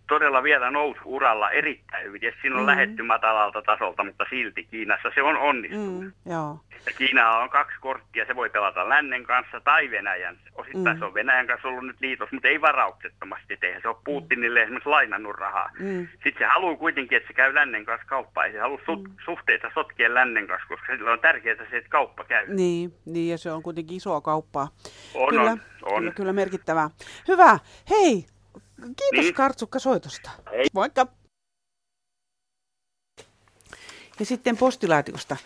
todella 0.07 0.43
vielä 0.43 0.71
nousuuralla 0.71 1.51
erittäin 1.51 2.05
hyvin. 2.05 2.21
Siinä 2.41 2.55
on 2.55 2.61
mm. 2.61 2.67
lähetty 2.67 3.03
matalalta 3.03 3.61
tasolta, 3.61 4.03
mutta 4.03 4.25
silti 4.29 4.63
Kiinassa 4.63 5.11
se 5.15 5.21
on 5.21 5.37
onnistunut. 5.37 6.03
Mm, 6.03 6.11
joo. 6.31 6.59
Ja 6.85 6.91
Kiina 6.97 7.37
on 7.37 7.49
kaksi 7.49 7.77
korttia, 7.81 8.25
se 8.25 8.35
voi 8.35 8.49
pelata 8.49 8.89
lännen 8.89 9.23
kanssa 9.23 9.59
tai 9.59 9.91
Venäjän. 9.91 10.37
Osittain 10.55 10.97
mm. 10.97 10.99
se 10.99 11.05
on 11.05 11.13
Venäjän 11.13 11.47
kanssa 11.47 11.67
ollut 11.67 11.87
nyt 11.87 12.01
liitos, 12.01 12.31
mutta 12.31 12.47
ei 12.47 12.61
varauksettomasti. 12.61 13.57
Eihän 13.61 13.81
se 13.81 13.87
ole 13.87 13.97
Putinille 14.03 14.61
esimerkiksi 14.61 14.89
lainannut 14.89 15.35
rahaa. 15.35 15.69
Mm. 15.79 16.07
Sitten 16.11 16.33
se 16.37 16.45
haluaa 16.45 16.75
kuitenkin, 16.75 17.17
että 17.17 17.27
se 17.27 17.33
käy 17.33 17.55
lännen 17.55 17.85
kanssa 17.85 18.07
kauppaa. 18.07 18.45
Ei 18.45 18.51
se 18.51 18.59
halua 18.59 18.77
su- 18.77 19.07
mm. 19.07 19.15
suhteita 19.25 19.71
sotkea 19.73 20.13
lännen 20.13 20.47
kanssa, 20.47 20.67
koska 20.67 20.85
sillä 20.97 21.11
on 21.11 21.19
tärkeää 21.19 21.55
se, 21.69 21.77
että 21.77 21.89
kauppa 21.89 22.23
käy. 22.23 22.47
Niin, 22.47 22.93
niin 23.05 23.31
ja 23.31 23.37
se 23.37 23.51
on 23.51 23.63
kuitenkin 23.63 23.97
isoa 23.97 24.21
kauppaa. 24.21 24.67
On, 25.13 25.29
kyllä, 25.29 25.51
on, 25.51 25.59
on. 25.81 25.99
Kyllä, 25.99 26.11
kyllä 26.11 26.33
merkittävää. 26.33 26.89
Hyvä. 27.27 27.59
Hei, 27.89 28.25
Kiitos 28.81 29.25
niin. 29.25 29.33
Kartsukka 29.33 29.79
soitosta. 29.79 30.29
Hei. 30.51 30.65
Moikka. 30.73 31.07
Ja 34.19 34.25
sitten 34.25 34.57
postilaatikosta. 34.57 35.37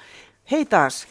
Hei 0.51 0.65
taas. 0.65 1.07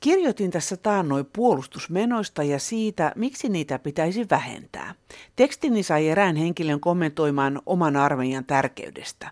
Kirjoitin 0.00 0.50
tässä 0.50 0.76
taannoin 0.76 1.26
puolustusmenoista 1.26 2.42
ja 2.42 2.58
siitä, 2.58 3.12
miksi 3.16 3.48
niitä 3.48 3.78
pitäisi 3.78 4.26
vähentää. 4.30 4.94
Tekstini 5.36 5.82
sai 5.82 6.08
erään 6.08 6.36
henkilön 6.36 6.80
kommentoimaan 6.80 7.62
oman 7.66 7.96
armeijan 7.96 8.44
tärkeydestä. 8.44 9.30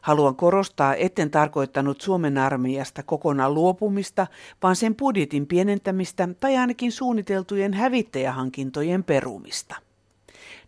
Haluan 0.00 0.36
korostaa, 0.36 0.94
etten 0.94 1.30
tarkoittanut 1.30 2.00
Suomen 2.00 2.38
armeijasta 2.38 3.02
kokonaan 3.02 3.54
luopumista, 3.54 4.26
vaan 4.62 4.76
sen 4.76 4.96
budjetin 4.96 5.46
pienentämistä 5.46 6.28
tai 6.40 6.56
ainakin 6.56 6.92
suunniteltujen 6.92 7.74
hävittäjähankintojen 7.74 9.04
perumista. 9.04 9.76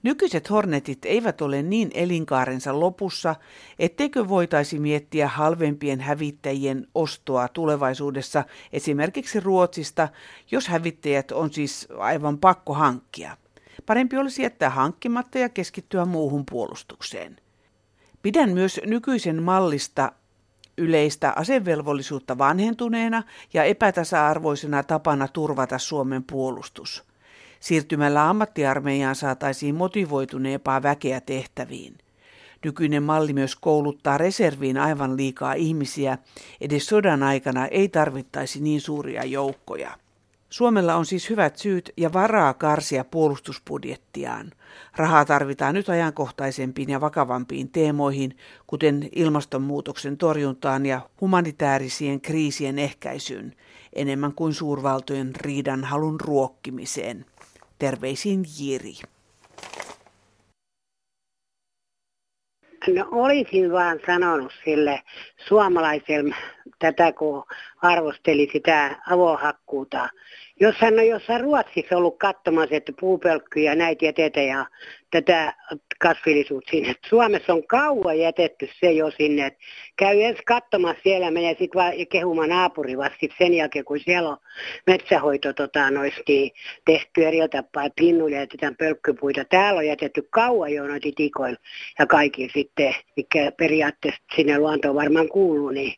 Nykyiset 0.03 0.51
Hornetit 0.51 1.05
eivät 1.05 1.41
ole 1.41 1.63
niin 1.63 1.91
elinkaarensa 1.95 2.81
lopussa, 2.81 3.37
etteikö 3.79 4.29
voitaisi 4.29 4.79
miettiä 4.79 5.29
halvempien 5.29 6.01
hävittäjien 6.01 6.87
ostoa 6.95 7.49
tulevaisuudessa 7.49 8.45
esimerkiksi 8.73 9.41
Ruotsista, 9.41 10.09
jos 10.51 10.69
hävittäjät 10.69 11.33
on 11.33 11.53
siis 11.53 11.89
aivan 11.99 12.39
pakko 12.39 12.75
hankkia. 12.75 13.37
Parempi 13.87 14.17
olisi 14.17 14.43
jättää 14.43 14.71
hankkimatta 14.71 15.39
ja 15.39 15.49
keskittyä 15.49 16.05
muuhun 16.05 16.45
puolustukseen. 16.51 17.37
Pidän 18.23 18.51
myös 18.51 18.81
nykyisen 18.87 19.43
mallista 19.43 20.13
yleistä 20.79 21.33
asevelvollisuutta 21.37 22.39
vanhentuneena 22.39 23.23
ja 23.55 23.65
epätasa-arvoisena 23.65 24.83
tapana 24.83 25.29
turvata 25.29 25.79
Suomen 25.79 26.25
puolustus. 26.25 27.12
Siirtymällä 27.63 28.29
ammattiarmeijaan 28.29 29.15
saataisiin 29.15 29.75
motivoituneempaa 29.75 30.83
väkeä 30.83 31.21
tehtäviin. 31.21 31.99
Nykyinen 32.65 33.03
malli 33.03 33.33
myös 33.33 33.57
kouluttaa 33.57 34.19
reserviin 34.19 34.79
aivan 34.79 35.17
liikaa 35.17 35.53
ihmisiä, 35.53 36.19
edes 36.61 36.87
sodan 36.87 37.23
aikana 37.23 37.67
ei 37.67 37.89
tarvittaisi 37.89 38.61
niin 38.61 38.81
suuria 38.81 39.25
joukkoja. 39.25 39.99
Suomella 40.51 40.95
on 40.95 41.07
siis 41.07 41.31
hyvät 41.31 41.57
syyt 41.57 41.93
ja 41.97 42.13
varaa 42.13 42.55
karsia 42.55 43.05
puolustusbudjettiaan. 43.05 44.53
Rahaa 44.97 45.25
tarvitaan 45.25 45.75
nyt 45.75 45.89
ajankohtaisempiin 45.89 46.91
ja 46.91 47.01
vakavampiin 47.01 47.69
teemoihin, 47.69 48.37
kuten 48.67 49.09
ilmastonmuutoksen 49.13 50.17
torjuntaan 50.17 50.87
ja 50.87 51.01
humanitaarisien 51.21 52.21
kriisien 52.21 52.79
ehkäisyyn, 52.79 53.55
enemmän 53.93 54.33
kuin 54.33 54.55
suurvaltojen 54.55 55.37
riidan 55.37 55.85
halun 55.85 56.21
ruokkimiseen. 56.21 57.27
Terveisin 57.83 58.45
Jiri. 58.59 58.95
No 62.87 63.09
olisin 63.11 63.73
vaan 63.73 64.01
sanonut 64.07 64.53
sille 64.65 65.03
suomalaiselle 65.49 66.35
tätä, 66.79 67.13
kun 67.13 67.45
arvosteli 67.83 68.49
sitä 68.53 68.97
avohakkuuta. 69.11 70.09
Jos 70.61 70.75
hän 70.79 70.99
on 70.99 71.07
jossain 71.07 71.41
Ruotsissa 71.41 71.97
ollut 71.97 72.19
katsomassa, 72.19 72.77
että 72.77 72.93
puupölkkyjä 73.01 73.75
näitä 73.75 74.05
jätetä 74.05 74.41
ja 74.41 74.67
tätä 75.11 75.55
kasvillisuutta 75.99 76.71
sinne. 76.71 76.95
Suomessa 77.09 77.53
on 77.53 77.67
kauan 77.67 78.19
jätetty 78.19 78.69
se 78.81 78.93
jo 78.93 79.11
sinne. 79.11 79.47
Että 79.47 79.61
käy 79.97 80.23
ensin 80.23 80.45
katsomassa 80.45 81.03
siellä, 81.03 81.31
menee 81.31 81.51
sitten 81.51 81.75
vaan 81.75 81.93
kehumaan 82.11 82.49
naapuri 82.49 82.99
vasta 82.99 83.27
sen 83.39 83.55
jälkeen, 83.55 83.85
kun 83.85 84.01
siellä 84.01 84.29
on 84.29 84.37
metsähoito 84.87 85.53
tota, 85.53 85.91
noistiin 85.91 86.51
tehty 86.85 87.25
eri 87.27 87.39
tapaa, 87.49 87.85
että 87.85 88.05
linnuille 88.05 88.37
jätetään 88.37 88.77
pölkkypuita. 88.77 89.45
Täällä 89.45 89.79
on 89.79 89.87
jätetty 89.87 90.29
kauan 90.31 90.73
jo 90.73 90.87
noita 90.87 91.09
tikoilla 91.17 91.59
ja 91.99 92.07
kaikki 92.07 92.51
sitten, 92.55 92.95
mikä 93.17 93.53
periaatteessa 93.53 94.23
sinne 94.37 94.59
luontoon 94.59 94.95
varmaan 94.95 95.29
kuuluu, 95.29 95.71
niin 95.71 95.95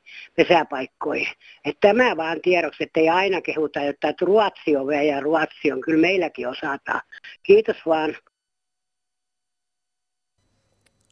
pesäpaikkoihin. 0.54 1.34
Että 1.64 1.88
tämä 1.88 2.16
vaan 2.16 2.40
tiedoksi, 2.42 2.82
että 2.84 3.00
ei 3.00 3.08
aina 3.08 3.40
kehuta, 3.40 3.80
että 3.80 4.14
Ruotsi 4.20 4.76
on 4.76 5.06
ja 5.06 5.20
Ruotsi 5.20 5.72
on. 5.72 5.80
Kyllä 5.80 6.00
meilläkin 6.00 6.48
osataan. 6.48 7.00
Kiitos 7.42 7.76
vaan. 7.86 8.16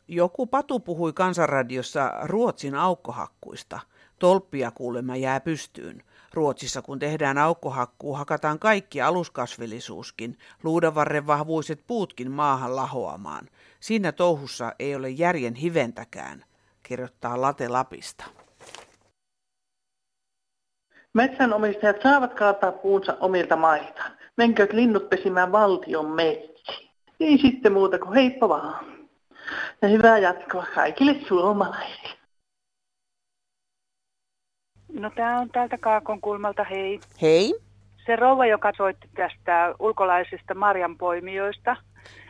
Joku 0.09 0.46
patu 0.46 0.81
puhui 0.81 1.12
kansanradiossa 1.12 2.12
Ruotsin 2.22 2.74
aukkohakkuista. 2.74 3.81
Tolppia 4.18 4.70
kuulemma 4.70 5.16
jää 5.16 5.40
pystyyn. 5.40 6.02
Ruotsissa 6.35 6.83
kun 6.83 6.98
tehdään 6.98 7.38
aukkohakkuu, 7.38 8.14
hakataan 8.14 8.59
kaikki 8.59 9.00
aluskasvillisuuskin, 9.00 10.38
luudavarren 10.62 11.26
vahvuiset 11.26 11.85
puutkin 11.87 12.31
maahan 12.31 12.76
lahoamaan. 12.76 13.48
Siinä 13.81 14.12
touhussa 14.12 14.72
ei 14.78 14.94
ole 14.94 15.11
järjen 15.11 15.55
hiventäkään, 15.55 16.44
kirjoittaa 16.83 17.40
Late 17.40 17.68
Lapista. 17.68 18.41
Metsänomistajat 21.14 22.03
saavat 22.03 22.35
kaataa 22.35 22.72
puunsa 22.72 23.16
omilta 23.20 23.57
mailtaan. 23.57 24.12
Menkööt 24.37 24.72
linnut 24.72 25.11
pesimään 25.11 25.53
valtion 25.53 26.11
metsiin. 26.11 26.90
Ei 27.20 27.38
sitten 27.38 27.72
muuta 27.72 27.98
kuin 27.98 28.14
heippa 28.14 28.48
vaan. 28.48 28.85
Ja 29.83 29.88
hyvää 29.88 30.18
jatkoa 30.18 30.66
kaikille 30.75 31.14
suomalaisille. 31.29 32.14
No 34.92 35.11
tämä 35.11 35.40
on 35.40 35.51
täältä 35.51 35.79
Kaakon 35.79 36.20
kulmalta, 36.20 36.64
hei. 36.64 37.01
Hei. 37.22 37.55
Se 38.07 38.16
rouva, 38.16 38.46
joka 38.46 38.72
soitti 38.77 39.09
tästä 39.14 39.75
ulkolaisista 39.79 40.55
marjanpoimijoista, 40.55 41.77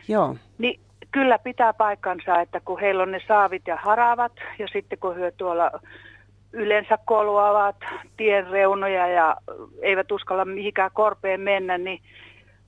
Joo. 0.07 0.35
niin 0.57 0.79
kyllä 1.11 1.39
pitää 1.39 1.73
paikkansa, 1.73 2.41
että 2.41 2.59
kun 2.59 2.79
heillä 2.79 3.03
on 3.03 3.11
ne 3.11 3.21
saavit 3.27 3.67
ja 3.67 3.75
haravat, 3.75 4.31
ja 4.59 4.67
sitten 4.73 4.99
kun 4.99 5.19
he 5.19 5.31
tuolla 5.31 5.71
yleensä 6.53 6.97
koluavat 7.05 7.75
tien 8.17 8.47
reunoja 8.47 9.07
ja 9.07 9.35
eivät 9.81 10.11
uskalla 10.11 10.45
mihinkään 10.45 10.91
korpeen 10.93 11.41
mennä, 11.41 11.77
niin 11.77 11.99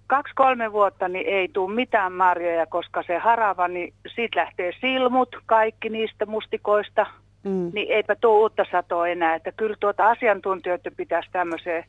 kaksi-kolme 0.08 0.72
vuotta 0.72 1.08
niin 1.08 1.28
ei 1.28 1.48
tule 1.54 1.74
mitään 1.76 2.14
marjoja, 2.14 2.66
koska 2.66 3.04
se 3.04 3.18
harava, 3.18 3.68
niin 3.68 3.94
siitä 4.16 4.40
lähtee 4.40 4.72
silmut, 4.82 5.36
kaikki 5.46 5.90
niistä 5.90 6.26
mustikoista, 6.26 7.06
mm. 7.44 7.72
niin 7.74 7.92
eipä 7.92 8.16
tule 8.16 8.40
uutta 8.40 8.66
satoa 8.72 9.08
enää. 9.08 9.36
Että 9.36 9.52
kyllä 9.52 9.76
tuota 9.80 10.10
asiantuntijoiden 10.10 10.96
pitäisi 10.98 11.30
tämmöiseen 11.32 11.84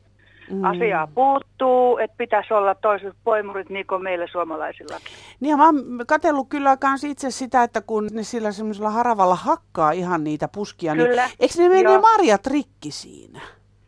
mm. 0.51 0.63
asiaa 0.63 1.07
puuttuu, 1.07 1.97
että 1.97 2.17
pitäisi 2.17 2.53
olla 2.53 2.75
toiset 2.75 3.13
poimurit 3.23 3.69
niin 3.69 3.87
kuin 3.87 4.03
meillä 4.03 4.27
suomalaisillakin. 4.27 5.07
Niin 5.39 5.49
ja 5.49 5.57
mä 5.57 5.65
oon 5.65 5.83
katsellut 6.07 6.49
kyllä 6.49 6.77
kans 6.77 7.03
itse 7.03 7.31
sitä, 7.31 7.63
että 7.63 7.81
kun 7.81 8.07
ne 8.11 8.23
sillä 8.23 8.51
semmoisella 8.51 8.89
haravalla 8.89 9.35
hakkaa 9.35 9.91
ihan 9.91 10.23
niitä 10.23 10.47
puskia, 10.47 10.95
niin 10.95 11.07
Kyllä. 11.07 11.25
niin 11.25 11.35
eikö 11.39 11.53
ne 11.57 11.69
mene 11.69 11.97
marjat 11.97 12.47
rikki 12.47 12.91
siinä? 12.91 13.41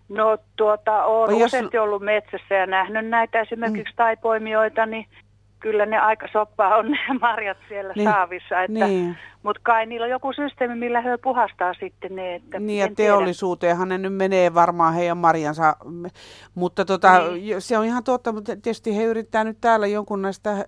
No 0.10 0.38
tuota, 0.56 1.04
olen 1.04 1.40
jos- 1.40 1.54
useasti 1.54 1.78
ollut 1.78 2.02
metsässä 2.02 2.56
ja 2.56 2.66
nähnyt 2.66 3.08
näitä 3.08 3.42
esimerkiksi 3.42 3.94
mm. 3.94 3.98
taipoimijoita, 3.98 4.86
niin 4.86 5.06
kyllä 5.60 5.86
ne 5.86 5.98
aika 6.00 6.28
soppaa 6.34 6.76
on 6.76 6.92
ne 6.92 6.98
marjat 7.22 7.58
siellä 7.68 7.94
Niin. 7.96 8.10
saavissa. 8.10 8.62
Että, 8.64 8.86
Niin. 8.88 9.18
Mutta 9.44 9.62
kai 9.64 9.86
niillä 9.86 10.04
on 10.04 10.10
joku 10.10 10.34
systeemi, 10.34 10.76
millä 10.76 11.02
he 11.02 11.18
puhastaa 11.18 11.74
sitten 11.74 12.16
ne. 12.16 12.36
Että 12.36 12.60
Niin 12.60 12.80
ja 12.80 12.96
teollisuuteenhan 12.96 13.90
ne 13.90 13.98
nyt 13.98 14.14
menee 14.14 14.54
varmaan 14.54 14.94
heidän 14.94 15.18
marjansa, 15.18 15.76
mutta 16.56 16.86
tota, 16.86 17.20
Niin. 17.32 17.62
se 17.62 17.78
on 17.78 17.86
ihan 17.86 18.04
totta, 18.04 18.32
mutta 18.32 18.56
tietysti 18.56 18.98
he 18.98 19.04
yrittää 19.04 19.44
nyt 19.44 19.58
täällä 19.62 19.88
jonkun 19.88 20.22
näistä 20.22 20.66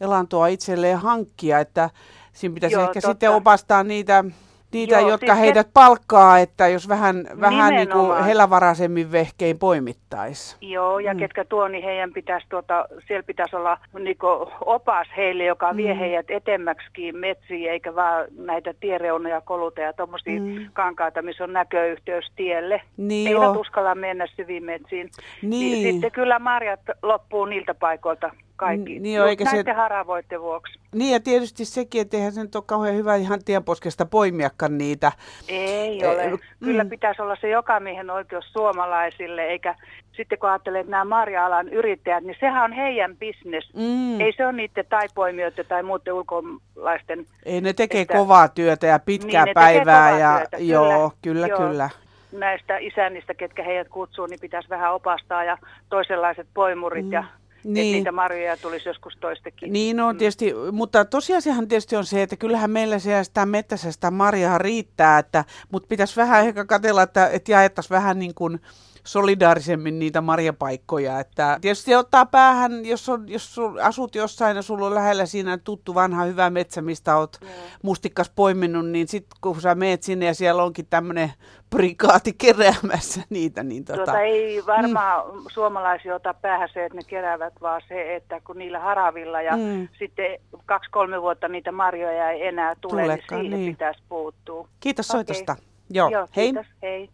elantoa 0.00 0.46
itselleen 0.46 0.98
hankkia, 0.98 1.58
että 1.58 1.90
siinä 2.32 2.54
pitäisi 2.54 2.74
Joo, 2.74 2.82
ehkä 2.82 2.92
totta. 3.00 3.08
sitten 3.08 3.30
opastaa 3.30 3.84
niitä, 3.84 4.24
niitä 4.72 5.00
Joo, 5.00 5.08
jotka 5.10 5.26
siis 5.26 5.38
heidät 5.38 5.68
palkkaa, 5.74 6.38
että 6.38 6.68
jos 6.68 6.88
vähän, 6.88 7.24
vähän 7.40 7.74
niin 7.74 7.88
kuin 7.88 7.98
Nimenomaan. 8.02 8.24
helavaraisemmin 8.24 9.12
vehkein 9.12 9.58
poimittaisi. 9.58 10.56
Joo, 10.60 10.98
ja 10.98 11.14
Mm. 11.14 11.20
ketkä 11.20 11.44
tuo, 11.44 11.68
niin 11.68 11.84
heidän 11.84 12.12
pitäisi, 12.12 12.46
tuota, 12.50 12.86
siellä 13.06 13.22
pitäisi 13.22 13.56
olla 13.56 13.78
niinku 13.98 14.26
opas 14.64 15.08
heille, 15.16 15.44
joka 15.44 15.76
vie 15.76 15.92
Mm. 15.94 15.98
heidät 15.98 16.26
etemmäksikin 16.30 17.16
metsiin, 17.16 17.70
eikä 17.70 17.94
vaan 17.94 18.24
näitä 18.38 18.74
tiereunoja 18.80 19.40
koluta 19.40 19.80
ja 19.80 19.92
tuommoisia 19.92 20.40
Mm. 20.40 20.70
kankaita, 20.72 21.22
missä 21.22 21.44
on 21.44 21.52
näköyhteys 21.52 22.32
tielle. 22.36 22.80
Niin 22.96 23.28
Eivät 23.28 23.42
joo. 23.42 23.52
uskalla 23.60 23.94
mennä 23.94 24.26
syviin 24.36 24.64
metsiin. 24.64 25.10
Niin. 25.42 25.92
sitten 25.92 26.12
kyllä 26.12 26.38
marjat 26.38 26.80
loppuu 27.02 27.44
niiltä 27.44 27.74
paikoilta 27.74 28.30
kaikki. 28.56 28.98
Niin 28.98 29.16
joo, 29.16 29.26
Just 29.26 29.40
eikä 29.40 29.50
se- 29.64 29.72
haravoiden 29.72 30.40
vuoksi. 30.40 30.78
Niin 30.94 31.12
ja 31.12 31.20
tietysti 31.20 31.64
sekin, 31.64 32.00
että 32.00 32.16
eihän 32.16 32.32
se 32.32 32.42
nyt 32.42 32.54
ole 32.54 32.64
kauhean 32.66 32.96
hyvä 32.96 33.14
ihan 33.16 33.44
tienposkesta 33.44 34.06
poimiakaan 34.06 34.78
niitä. 34.78 35.12
Ei 35.48 36.04
Eh, 36.04 36.10
ole. 36.10 36.38
Kyllä 36.64 36.84
mm. 36.84 36.90
pitäisi 36.90 37.22
olla 37.22 37.36
se 37.40 37.48
jokamiehen 37.48 38.10
oikeus 38.10 38.52
suomalaisille, 38.52 39.42
eikä 39.44 39.74
sitten 40.16 40.38
kun 40.38 40.48
ajattelee, 40.50 40.80
että 40.80 40.90
nämä 40.90 41.04
marja-alan 41.04 41.68
yrittäjät, 41.68 42.24
niin 42.24 42.36
sehän 42.40 42.64
on 42.64 42.72
heidän 42.72 43.16
bisnes. 43.16 43.70
Mm. 43.74 44.20
Ei 44.20 44.32
se 44.36 44.44
ole 44.46 44.52
niiden 44.52 44.84
taipoimijoiden 44.88 45.66
tai 45.68 45.82
muiden 45.82 46.14
ulkomaalaisten. 46.14 47.26
Ei 47.46 47.60
ne 47.60 47.72
tekee 47.72 48.00
että- 48.00 48.14
kovaa 48.14 48.48
työtä 48.48 48.86
ja 48.86 48.98
pitkää 48.98 49.44
Niin, 49.44 49.54
ne 49.56 49.60
tekee 49.66 49.84
päivää. 49.84 50.18
ja, 50.18 50.36
työtä, 50.38 50.56
kyllä. 50.56 50.72
joo, 50.72 51.12
kyllä, 51.22 51.46
Joo. 51.46 51.58
kyllä. 51.58 51.90
Näistä 52.32 52.76
isännistä, 52.78 53.34
ketkä 53.34 53.62
heidät 53.62 53.88
kutsuu, 53.88 54.26
niin 54.26 54.40
pitäisi 54.40 54.68
vähän 54.68 54.94
opastaa 54.94 55.44
ja 55.44 55.58
toisenlaiset 55.88 56.46
poimurit 56.54 57.06
Mm. 57.06 57.12
ja 57.12 57.24
että 57.62 57.68
Niin. 57.68 57.92
niitä 57.92 58.12
marjoja 58.12 58.56
tulisi 58.56 58.88
joskus 58.88 59.16
toistekin. 59.20 59.72
Niin 59.72 60.00
on 60.00 60.18
tietysti, 60.18 60.54
mutta 60.72 61.04
tosiasiahan 61.04 61.68
tietysti 61.68 61.96
on 61.96 62.04
se, 62.04 62.22
että 62.22 62.36
kyllähän 62.36 62.70
meillä 62.70 62.98
siellä 62.98 63.24
sitä 63.24 63.46
mettässä 63.46 63.92
sitä 63.92 64.10
marjaa 64.10 64.58
riittää, 64.58 65.18
että, 65.18 65.44
mutta 65.72 65.86
pitäisi 65.86 66.16
vähän 66.16 66.46
ehkä 66.46 66.64
katsella, 66.64 67.02
että, 67.02 67.28
että 67.28 67.52
jaettaisiin 67.52 67.94
vähän 67.96 68.18
niin 68.18 68.34
kuin 68.34 68.60
solidaarisemmin 69.06 69.98
niitä 69.98 70.20
marjapaikkoja. 70.20 71.20
Että 71.20 71.58
tietysti 71.60 71.94
ottaa 71.94 72.26
päähän, 72.26 72.86
jos, 72.86 73.08
on, 73.08 73.28
jos 73.28 73.56
asut 73.82 74.14
jossain 74.14 74.56
ja 74.56 74.62
sulla 74.62 74.86
on 74.86 74.94
lähellä 74.94 75.26
siinä 75.26 75.58
tuttu 75.58 75.94
vanha 75.94 76.24
hyvä 76.24 76.50
metsä, 76.50 76.82
mistä 76.82 77.16
oot 77.16 77.36
mustikkas 77.82 78.30
poiminut, 78.36 78.88
niin 78.88 79.08
sitten 79.08 79.38
kun 79.40 79.60
sä 79.60 79.74
meet 79.74 80.02
sinne 80.02 80.26
ja 80.26 80.34
siellä 80.34 80.62
onkin 80.62 80.86
tämmöinen 80.90 81.32
prikaati 81.70 82.32
keräämässä 82.38 83.22
niitä, 83.30 83.62
niin 83.62 83.84
tota, 83.84 83.96
Tuota, 84.04 84.20
ei 84.20 84.62
varmaan 84.66 85.34
mm. 85.34 85.42
suomalaisia 85.52 86.14
ota 86.14 86.34
päähän 86.34 86.68
se, 86.72 86.84
että 86.84 86.98
ne 86.98 87.02
keräävät, 87.06 87.52
vaan 87.60 87.80
se, 87.88 88.16
että 88.16 88.40
kun 88.40 88.58
niillä 88.58 88.78
haravilla 88.78 89.42
ja 89.42 89.56
Mm. 89.56 89.62
mm. 89.62 89.88
sitten 89.98 90.38
kaksi-kolme 90.66 91.22
vuotta 91.22 91.48
niitä 91.48 91.72
marjoja 91.72 92.30
ei 92.30 92.46
enää 92.46 92.74
tule, 92.80 93.02
Tulekaan, 93.02 93.18
niin 93.40 93.50
siihen 93.50 93.60
niin. 93.60 93.72
pitäisi 93.72 94.02
puuttua. 94.08 94.68
kiitos 94.80 95.08
soitosta. 95.08 95.56
Joo, 95.90 96.08
Joo 96.08 96.28
hei. 96.36 96.44
kiitos, 96.52 96.66
hei. 96.82 97.10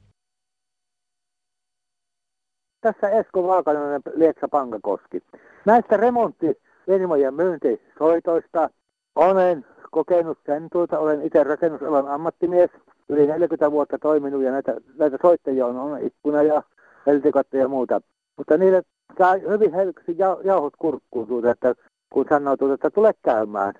Tässä 2.80 3.08
Esko 3.08 3.46
Vaakanen 3.46 4.02
Lieksa 4.14 4.48
Pankakoski. 4.48 5.22
Näistä 5.64 5.96
remonttfirmojen 5.96 7.34
myyntisoitoista 7.34 8.70
olen 9.14 9.66
kokenut 9.90 10.38
sen 10.46 10.68
tuota, 10.72 10.98
olen 10.98 11.22
itse 11.22 11.44
rakennusalan 11.44 12.08
ammattimies, 12.08 12.70
yli 13.08 13.26
40 13.26 13.70
vuotta 13.70 13.98
toiminut 13.98 14.42
ja 14.42 14.52
näitä, 14.52 14.76
näitä 14.98 15.18
soittajia 15.22 15.66
on, 15.66 15.76
on 15.76 16.02
ikkuna 16.02 16.42
ja 16.42 16.62
peltikotta 17.04 17.56
ja 17.56 17.68
muuta. 17.68 18.00
Mutta 18.36 18.56
niille 18.56 18.82
saa 19.18 19.34
hyvin 19.36 19.74
helposti 19.74 20.14
jau, 20.18 20.40
jauhot 20.44 20.74
kurkkuun 20.78 21.28
tuota, 21.28 21.50
että 21.50 21.74
kun 22.12 22.26
sanoo 22.28 22.56
tuota, 22.56 22.74
että 22.74 22.90
tule 22.90 23.14
käymään, 23.22 23.74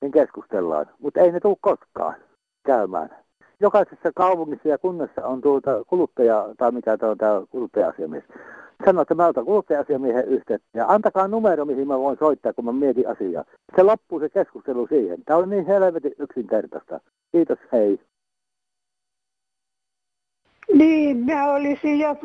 niin 0.00 0.12
keskustellaan. 0.12 0.86
Mutta 0.98 1.20
ei 1.20 1.32
ne 1.32 1.40
tule 1.40 1.56
koskaan 1.60 2.14
käymään. 2.66 3.10
Jokaisessa 3.60 4.12
kaupungissa 4.14 4.68
ja 4.68 4.78
kunnassa 4.78 5.26
on 5.26 5.40
tuota 5.40 5.84
kuluttaja, 5.84 6.48
tai 6.56 6.72
mikä 6.72 6.98
tuota 6.98 7.46
kuluttaja-asiamies. 7.50 8.24
Sano, 8.84 9.02
että 9.02 9.14
mä 9.14 9.26
otan 9.26 9.44
kuluttaja-asiamiehen 9.44 10.28
yhteyttä 10.28 10.68
ja 10.74 10.86
antakaa 10.88 11.28
numero, 11.28 11.64
mihin 11.64 11.88
mä 11.88 11.98
voin 11.98 12.18
soittaa, 12.18 12.52
kun 12.52 12.64
mä 12.64 12.72
mietin 12.72 13.08
asiaa. 13.08 13.44
Se 13.76 13.82
loppuu 13.82 14.20
se 14.20 14.28
keskustelu 14.28 14.86
siihen. 14.86 15.24
Tämä 15.24 15.38
on 15.38 15.50
niin 15.50 15.66
helvetin 15.66 16.12
yksinkertaista. 16.18 17.00
Kiitos, 17.32 17.58
hei. 17.72 18.00
Niin, 20.72 21.16
mä 21.16 21.52
olisin 21.52 21.98
jo 21.98 22.16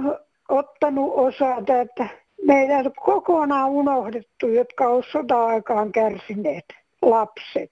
ottanut 0.49 1.13
osaa 1.15 1.57
että 1.81 2.07
meidän 2.45 2.85
on 2.85 2.93
kokonaan 3.05 3.69
unohdettu, 3.69 4.47
jotka 4.47 4.87
on 4.87 5.03
sota-aikaan 5.11 5.91
kärsineet 5.91 6.65
lapset. 7.01 7.71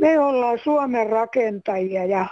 Me 0.00 0.18
ollaan 0.18 0.58
Suomen 0.58 1.10
rakentajia 1.10 2.04
ja, 2.04 2.26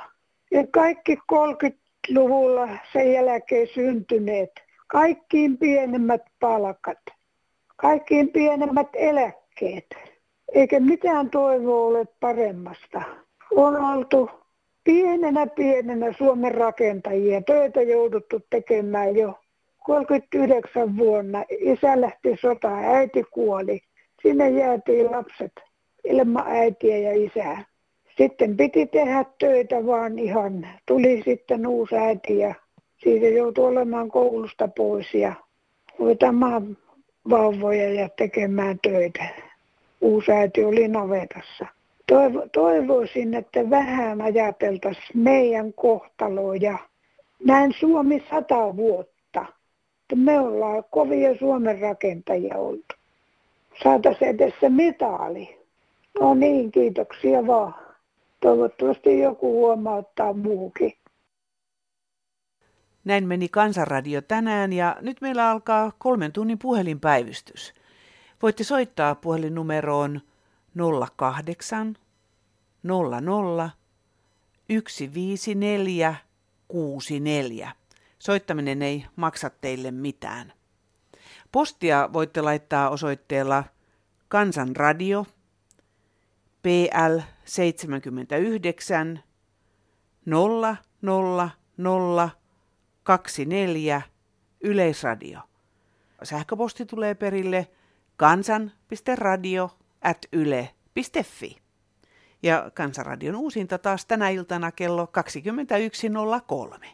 ja 0.52 0.66
kaikki 0.70 1.18
30-luvulla 1.32 2.68
sen 2.92 3.12
jälkeen 3.12 3.68
syntyneet, 3.74 4.52
kaikkiin 4.86 5.58
pienemmät 5.58 6.22
palkat, 6.40 6.98
kaikkiin 7.76 8.28
pienemmät 8.28 8.88
eläkkeet, 8.94 9.86
eikä 10.54 10.80
mitään 10.80 11.30
toivoa 11.30 11.86
ole 11.86 12.04
paremmasta. 12.20 13.02
On 13.50 13.76
oltu 13.76 14.30
pienenä 14.84 15.46
pienenä 15.46 16.12
Suomen 16.18 16.54
rakentajia. 16.54 17.42
Töitä 17.42 17.82
jouduttu 17.82 18.40
tekemään 18.50 19.16
jo 19.16 19.38
39 19.84 20.96
vuonna. 20.96 21.44
Isä 21.50 22.00
lähti 22.00 22.36
sotaan, 22.40 22.84
äiti 22.84 23.24
kuoli. 23.30 23.80
Sinne 24.22 24.50
jäätiin 24.50 25.10
lapset 25.10 25.52
ilman 26.04 26.44
äitiä 26.46 26.98
ja 26.98 27.24
isää. 27.24 27.64
Sitten 28.18 28.56
piti 28.56 28.86
tehdä 28.86 29.24
töitä 29.38 29.86
vaan 29.86 30.18
ihan. 30.18 30.68
Tuli 30.86 31.22
sitten 31.24 31.66
uusi 31.66 31.96
äiti 31.96 32.38
ja 32.38 32.54
siitä 32.96 33.26
joutui 33.26 33.66
olemaan 33.66 34.08
koulusta 34.08 34.68
pois 34.68 35.14
ja 35.14 35.32
hoitamaan 35.98 36.76
vauvoja 37.30 37.92
ja 37.92 38.08
tekemään 38.08 38.78
töitä. 38.82 39.24
Uusi 40.00 40.32
äiti 40.32 40.64
oli 40.64 40.88
navetassa. 40.88 41.66
Toivo, 42.06 42.46
toivoisin, 42.52 43.34
että 43.34 43.70
vähän 43.70 44.20
ajateltaisiin 44.20 45.18
meidän 45.18 45.72
kohtaloa 45.72 46.56
ja 46.56 46.78
näin 47.44 47.74
Suomi 47.78 48.24
sata 48.30 48.76
vuotta. 48.76 49.46
Me 50.14 50.40
ollaan 50.40 50.84
kovia 50.90 51.38
Suomen 51.38 51.80
rakentajia 51.80 52.56
oltu. 52.56 52.94
Saataisiin 53.82 54.30
edes 54.30 54.54
se 54.60 54.68
mitaali. 54.68 55.58
No 56.20 56.34
niin, 56.34 56.72
kiitoksia 56.72 57.46
vaan. 57.46 57.74
Toivottavasti 58.42 59.18
joku 59.18 59.52
huomauttaa 59.52 60.32
muukin. 60.32 60.92
Näin 63.04 63.28
meni 63.28 63.48
Kansanradio 63.48 64.22
tänään 64.22 64.72
ja 64.72 64.96
nyt 65.00 65.20
meillä 65.20 65.50
alkaa 65.50 65.92
kolmen 65.98 66.32
tunnin 66.32 66.58
puhelinpäivystys. 66.58 67.74
Voitte 68.42 68.64
soittaa 68.64 69.14
puhelinnumeroon 69.14 70.20
08 71.16 71.96
00 72.82 73.70
154 74.68 76.14
64. 76.68 77.72
Soittaminen 78.18 78.82
ei 78.82 79.04
maksa 79.16 79.50
teille 79.50 79.90
mitään. 79.90 80.52
Postia 81.52 82.08
voitte 82.12 82.40
laittaa 82.40 82.90
osoitteella 82.90 83.64
Kansanradio 84.28 85.26
PL 86.62 87.18
79 87.44 89.20
000 90.26 90.76
24 93.02 94.02
Yleisradio. 94.60 95.38
Sähköposti 96.22 96.86
tulee 96.86 97.14
perille 97.14 97.68
kansan.radio 98.16 99.70
at 100.02 100.18
yle.fi. 100.32 101.56
Ja 102.42 102.70
Kansanradion 102.74 103.36
uusinta 103.36 103.78
taas 103.78 104.06
tänä 104.06 104.28
iltana 104.28 104.72
kello 104.72 105.08
21.03. 106.78 106.88